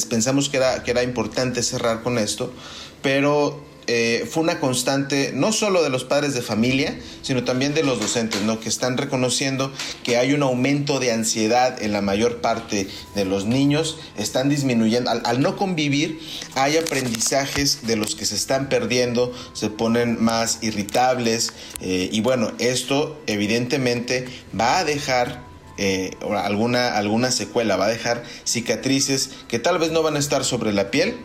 pensamos 0.09 0.49
que 0.49 0.57
era, 0.57 0.83
que 0.83 0.91
era 0.91 1.03
importante 1.03 1.63
cerrar 1.63 2.03
con 2.03 2.17
esto, 2.17 2.53
pero 3.01 3.63
eh, 3.87 4.27
fue 4.29 4.43
una 4.43 4.59
constante 4.59 5.31
no 5.33 5.51
solo 5.51 5.83
de 5.83 5.89
los 5.89 6.03
padres 6.03 6.33
de 6.33 6.41
familia, 6.41 6.97
sino 7.21 7.43
también 7.43 7.73
de 7.73 7.83
los 7.83 7.99
docentes, 7.99 8.41
¿no? 8.41 8.59
que 8.59 8.69
están 8.69 8.97
reconociendo 8.97 9.71
que 10.03 10.17
hay 10.17 10.33
un 10.33 10.43
aumento 10.43 10.99
de 10.99 11.11
ansiedad 11.11 11.81
en 11.81 11.91
la 11.91 12.01
mayor 12.01 12.41
parte 12.41 12.87
de 13.13 13.25
los 13.25 13.45
niños, 13.45 13.97
están 14.17 14.49
disminuyendo, 14.49 15.11
al, 15.11 15.41
no 15.41 15.55
convivir 15.55 16.19
hay 16.55 16.77
aprendizajes 16.77 17.85
de 17.85 17.95
los 17.95 18.15
que 18.15 18.25
se 18.25 18.35
están 18.35 18.69
perdiendo, 18.69 19.33
se 19.53 19.69
ponen 19.69 20.23
más 20.23 20.59
irritables 20.61 21.53
eh, 21.81 22.09
y 22.11 22.21
bueno, 22.21 22.51
esto 22.59 23.21
evidentemente 23.27 24.25
va 24.57 24.79
a 24.79 24.83
dejar 24.83 25.43
eh, 25.77 26.11
alguna, 26.29 26.95
alguna 26.95 27.31
secuela, 27.31 27.75
va 27.75 27.85
a 27.85 27.89
dejar 27.89 28.23
cicatrices 28.45 29.31
que 29.49 29.59
tal 29.59 29.77
vez 29.77 29.91
no 29.91 30.01
van 30.03 30.15
a 30.15 30.19
estar 30.19 30.45
sobre 30.45 30.71
la 30.71 30.89
piel, 30.89 31.17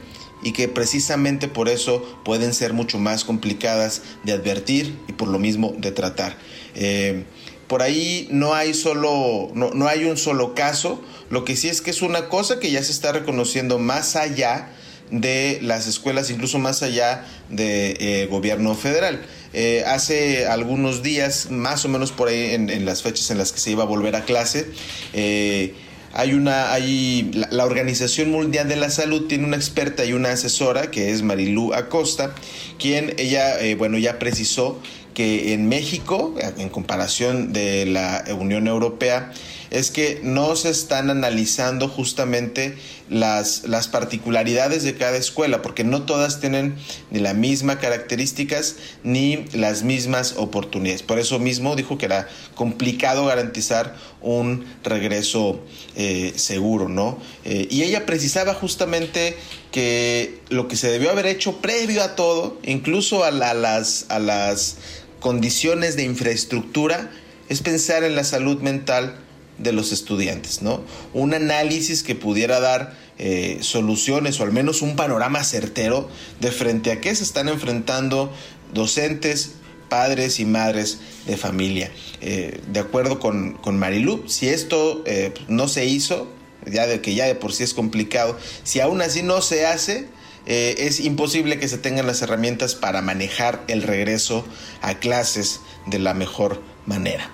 y 0.42 0.52
que 0.52 0.68
precisamente 0.68 1.48
por 1.48 1.68
eso 1.68 2.02
pueden 2.24 2.54
ser 2.54 2.72
mucho 2.72 2.98
más 2.98 3.24
complicadas 3.24 4.02
de 4.24 4.32
advertir 4.32 4.98
y 5.08 5.12
por 5.12 5.28
lo 5.28 5.38
mismo 5.38 5.74
de 5.78 5.92
tratar. 5.92 6.36
Eh, 6.74 7.24
por 7.66 7.82
ahí 7.82 8.26
no 8.32 8.54
hay 8.54 8.74
solo, 8.74 9.50
no, 9.54 9.70
no, 9.70 9.86
hay 9.86 10.04
un 10.04 10.16
solo 10.16 10.54
caso, 10.54 11.00
lo 11.30 11.44
que 11.44 11.54
sí 11.54 11.68
es 11.68 11.80
que 11.80 11.90
es 11.90 12.02
una 12.02 12.28
cosa 12.28 12.58
que 12.58 12.70
ya 12.70 12.82
se 12.82 12.90
está 12.90 13.12
reconociendo 13.12 13.78
más 13.78 14.16
allá 14.16 14.70
de 15.10 15.58
las 15.62 15.86
escuelas, 15.86 16.30
incluso 16.30 16.58
más 16.58 16.82
allá 16.82 17.24
del 17.48 17.56
de, 17.56 18.22
eh, 18.22 18.26
gobierno 18.26 18.74
federal. 18.74 19.22
Eh, 19.52 19.82
hace 19.86 20.46
algunos 20.46 21.02
días, 21.02 21.50
más 21.50 21.84
o 21.84 21.88
menos 21.88 22.12
por 22.12 22.28
ahí 22.28 22.54
en, 22.54 22.70
en, 22.70 22.84
las 22.84 23.02
fechas 23.02 23.30
en 23.30 23.38
las 23.38 23.52
que 23.52 23.58
se 23.58 23.72
iba 23.72 23.82
a 23.82 23.86
volver 23.86 24.14
a 24.14 24.24
clase, 24.24 24.66
eh, 25.12 25.74
hay 26.12 26.34
una, 26.34 26.72
hay, 26.72 27.30
la, 27.50 27.64
Organización 27.64 28.30
Mundial 28.30 28.68
de 28.68 28.76
la 28.76 28.90
Salud 28.90 29.26
tiene 29.28 29.44
una 29.44 29.56
experta 29.56 30.04
y 30.04 30.12
una 30.12 30.32
asesora 30.32 30.90
que 30.90 31.10
es 31.10 31.22
Marilú 31.22 31.72
Acosta, 31.72 32.34
quien 32.78 33.14
ella, 33.18 33.60
eh, 33.60 33.74
bueno, 33.76 33.96
ya 33.98 34.18
precisó 34.18 34.80
que 35.14 35.52
en 35.52 35.68
México, 35.68 36.34
en 36.58 36.68
comparación 36.68 37.52
de 37.52 37.86
la 37.86 38.24
Unión 38.38 38.66
Europea, 38.66 39.32
es 39.70 39.90
que 39.90 40.20
no 40.22 40.56
se 40.56 40.70
están 40.70 41.10
analizando 41.10 41.88
justamente 41.88 42.76
las, 43.08 43.64
las 43.64 43.88
particularidades 43.88 44.82
de 44.82 44.96
cada 44.96 45.16
escuela, 45.16 45.62
porque 45.62 45.84
no 45.84 46.02
todas 46.02 46.40
tienen 46.40 46.76
ni 47.10 47.20
las 47.20 47.36
mismas 47.36 47.76
características 47.76 48.76
ni 49.04 49.44
las 49.52 49.82
mismas 49.82 50.34
oportunidades. 50.36 51.02
Por 51.02 51.18
eso 51.18 51.38
mismo 51.38 51.76
dijo 51.76 51.98
que 51.98 52.06
era 52.06 52.28
complicado 52.54 53.26
garantizar 53.26 53.96
un 54.20 54.64
regreso 54.82 55.60
eh, 55.96 56.32
seguro, 56.36 56.88
¿no? 56.88 57.18
Eh, 57.44 57.68
y 57.70 57.82
ella 57.82 58.06
precisaba 58.06 58.54
justamente 58.54 59.36
que 59.70 60.40
lo 60.48 60.66
que 60.66 60.76
se 60.76 60.90
debió 60.90 61.10
haber 61.10 61.26
hecho 61.26 61.58
previo 61.58 62.02
a 62.02 62.16
todo, 62.16 62.58
incluso 62.64 63.24
a, 63.24 63.30
la, 63.30 63.50
a 63.50 63.54
las, 63.54 64.06
a 64.08 64.18
las 64.18 64.78
condiciones 65.20 65.96
de 65.96 66.02
infraestructura, 66.02 67.10
es 67.48 67.62
pensar 67.62 68.04
en 68.04 68.14
la 68.14 68.24
salud 68.24 68.60
mental 68.60 69.16
de 69.62 69.72
los 69.72 69.92
estudiantes, 69.92 70.62
¿no? 70.62 70.82
Un 71.12 71.34
análisis 71.34 72.02
que 72.02 72.14
pudiera 72.14 72.60
dar 72.60 72.94
eh, 73.18 73.58
soluciones 73.60 74.40
o 74.40 74.44
al 74.44 74.52
menos 74.52 74.80
un 74.80 74.96
panorama 74.96 75.44
certero 75.44 76.08
de 76.40 76.50
frente 76.50 76.90
a 76.90 77.00
qué 77.00 77.14
se 77.14 77.22
están 77.22 77.48
enfrentando 77.48 78.32
docentes, 78.72 79.52
padres 79.90 80.40
y 80.40 80.46
madres 80.46 81.00
de 81.26 81.36
familia. 81.36 81.90
Eh, 82.22 82.60
de 82.72 82.80
acuerdo 82.80 83.18
con, 83.18 83.54
con 83.54 83.78
Marilu, 83.78 84.24
si 84.26 84.48
esto 84.48 85.02
eh, 85.04 85.34
no 85.48 85.68
se 85.68 85.84
hizo, 85.84 86.28
ya 86.66 86.86
de 86.86 87.02
que 87.02 87.14
ya 87.14 87.26
de 87.26 87.34
por 87.34 87.52
sí 87.52 87.62
es 87.62 87.74
complicado, 87.74 88.38
si 88.64 88.80
aún 88.80 89.02
así 89.02 89.22
no 89.22 89.42
se 89.42 89.66
hace, 89.66 90.08
es 90.46 91.00
imposible 91.00 91.60
que 91.60 91.68
se 91.68 91.78
tengan 91.78 92.06
las 92.06 92.22
herramientas 92.22 92.74
para 92.74 93.02
manejar 93.02 93.62
el 93.68 93.82
regreso 93.82 94.44
a 94.80 94.94
clases 94.94 95.60
de 95.86 95.98
la 95.98 96.12
mejor 96.12 96.60
manera. 96.86 97.30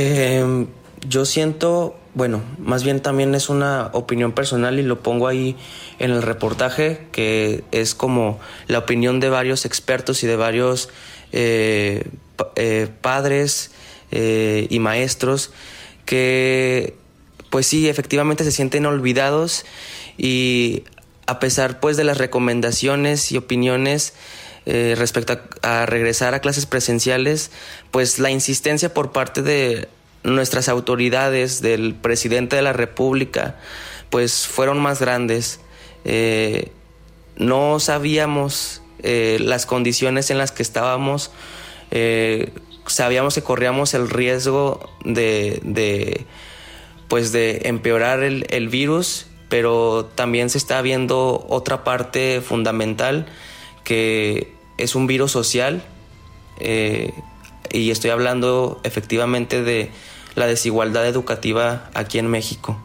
Eh, 0.00 0.66
yo 1.08 1.24
siento, 1.24 1.96
bueno, 2.14 2.40
más 2.58 2.84
bien 2.84 3.00
también 3.00 3.34
es 3.34 3.48
una 3.48 3.90
opinión 3.92 4.30
personal 4.30 4.78
y 4.78 4.82
lo 4.82 5.00
pongo 5.00 5.26
ahí 5.26 5.56
en 5.98 6.12
el 6.12 6.22
reportaje, 6.22 7.06
que 7.10 7.64
es 7.72 7.96
como 7.96 8.38
la 8.68 8.78
opinión 8.78 9.18
de 9.18 9.28
varios 9.28 9.64
expertos 9.64 10.22
y 10.22 10.28
de 10.28 10.36
varios 10.36 10.88
eh, 11.32 12.04
eh, 12.54 12.88
padres 13.00 13.72
eh, 14.12 14.68
y 14.70 14.78
maestros 14.78 15.50
que, 16.04 16.94
pues 17.50 17.66
sí, 17.66 17.88
efectivamente 17.88 18.44
se 18.44 18.52
sienten 18.52 18.86
olvidados 18.86 19.64
y 20.16 20.84
a 21.26 21.40
pesar 21.40 21.80
pues 21.80 21.96
de 21.96 22.04
las 22.04 22.18
recomendaciones 22.18 23.32
y 23.32 23.36
opiniones 23.36 24.14
eh, 24.70 24.96
respecto 24.98 25.40
a, 25.62 25.86
regresar 25.86 26.34
a 26.34 26.40
clases 26.40 26.66
presenciales, 26.66 27.50
pues 27.90 28.18
la 28.18 28.30
insistencia 28.30 28.92
por 28.92 29.12
parte 29.12 29.40
de 29.40 29.88
nuestras 30.24 30.68
autoridades, 30.68 31.62
del 31.62 31.94
presidente 31.94 32.56
de 32.56 32.60
la 32.60 32.74
República, 32.74 33.56
pues 34.10 34.46
fueron 34.46 34.78
más 34.78 35.00
grandes. 35.00 35.60
Eh, 36.04 36.70
no 37.36 37.80
sabíamos 37.80 38.82
eh, 39.02 39.38
las 39.40 39.64
condiciones 39.64 40.30
en 40.30 40.36
las 40.36 40.52
que 40.52 40.62
estábamos, 40.62 41.30
sabíamos 42.88 43.36
que 43.36 43.42
corríamos 43.42 43.94
el 43.94 44.10
riesgo 44.10 44.86
de, 45.02 45.60
de 45.62 46.26
pues 47.08 47.32
de 47.32 47.62
empeorar 47.64 48.22
el, 48.22 48.44
el 48.50 48.68
virus, 48.68 49.28
pero 49.48 50.10
también 50.14 50.50
se 50.50 50.58
está 50.58 50.82
viendo 50.82 51.46
otra 51.48 51.84
parte 51.84 52.42
fundamental 52.42 53.24
que 53.82 54.57
es 54.78 54.94
un 54.94 55.06
virus 55.06 55.32
social 55.32 55.82
eh, 56.60 57.12
y 57.70 57.90
estoy 57.90 58.10
hablando 58.10 58.80
efectivamente 58.84 59.62
de 59.62 59.90
la 60.34 60.46
desigualdad 60.46 61.06
educativa 61.06 61.90
aquí 61.94 62.18
en 62.18 62.28
México. 62.28 62.82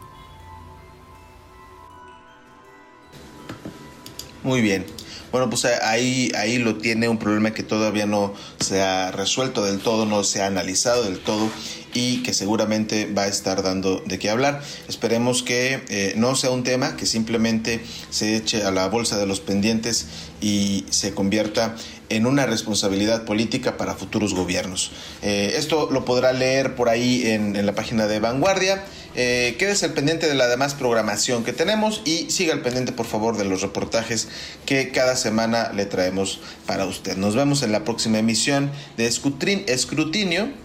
Muy 4.42 4.60
bien. 4.60 4.84
Bueno, 5.32 5.50
pues 5.50 5.64
ahí, 5.64 6.30
ahí 6.36 6.58
lo 6.58 6.76
tiene 6.76 7.08
un 7.08 7.18
problema 7.18 7.52
que 7.52 7.64
todavía 7.64 8.06
no 8.06 8.34
se 8.60 8.82
ha 8.82 9.10
resuelto 9.10 9.64
del 9.64 9.80
todo, 9.80 10.06
no 10.06 10.22
se 10.22 10.42
ha 10.42 10.46
analizado 10.46 11.02
del 11.02 11.18
todo 11.18 11.50
y 11.94 12.22
que 12.22 12.34
seguramente 12.34 13.06
va 13.06 13.22
a 13.22 13.28
estar 13.28 13.62
dando 13.62 14.02
de 14.04 14.18
qué 14.18 14.28
hablar. 14.28 14.60
Esperemos 14.88 15.42
que 15.42 15.82
eh, 15.88 16.14
no 16.16 16.34
sea 16.34 16.50
un 16.50 16.64
tema 16.64 16.96
que 16.96 17.06
simplemente 17.06 17.80
se 18.10 18.36
eche 18.36 18.64
a 18.64 18.70
la 18.70 18.88
bolsa 18.88 19.16
de 19.16 19.26
los 19.26 19.40
pendientes 19.40 20.06
y 20.40 20.84
se 20.90 21.14
convierta 21.14 21.76
en 22.10 22.26
una 22.26 22.46
responsabilidad 22.46 23.24
política 23.24 23.76
para 23.76 23.94
futuros 23.94 24.34
gobiernos. 24.34 24.90
Eh, 25.22 25.54
esto 25.56 25.88
lo 25.90 26.04
podrá 26.04 26.32
leer 26.32 26.74
por 26.74 26.88
ahí 26.88 27.22
en, 27.26 27.64
la 27.64 27.74
página 27.74 28.06
de 28.06 28.20
Vanguardia. 28.20 28.84
Eh, 29.16 29.54
quédese 29.58 29.86
al 29.86 29.92
pendiente 29.92 30.26
de 30.26 30.34
la 30.34 30.48
demás 30.48 30.74
programación 30.74 31.44
que 31.44 31.52
tenemos 31.52 32.02
y 32.04 32.30
siga 32.30 32.52
al 32.52 32.62
pendiente 32.62 32.92
por 32.92 33.06
favor 33.06 33.36
de 33.36 33.44
los 33.44 33.62
reportajes 33.62 34.28
que 34.66 34.90
cada 34.90 35.16
semana 35.16 35.70
le 35.72 35.86
traemos 35.86 36.40
para 36.66 36.84
usted. 36.84 37.16
Nos 37.16 37.36
vemos 37.36 37.62
en 37.62 37.72
la 37.72 37.84
próxima 37.84 38.18
emisión 38.18 38.70
de 38.96 39.06
Escrutinio. 39.06 40.63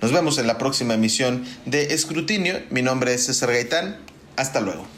Nos 0.00 0.12
vemos 0.12 0.38
en 0.38 0.46
la 0.46 0.58
próxima 0.58 0.94
emisión 0.94 1.44
de 1.66 1.94
Escrutinio. 1.94 2.60
Mi 2.70 2.82
nombre 2.82 3.14
es 3.14 3.26
César 3.26 3.50
Gaitán. 3.50 3.96
Hasta 4.36 4.60
luego. 4.60 4.97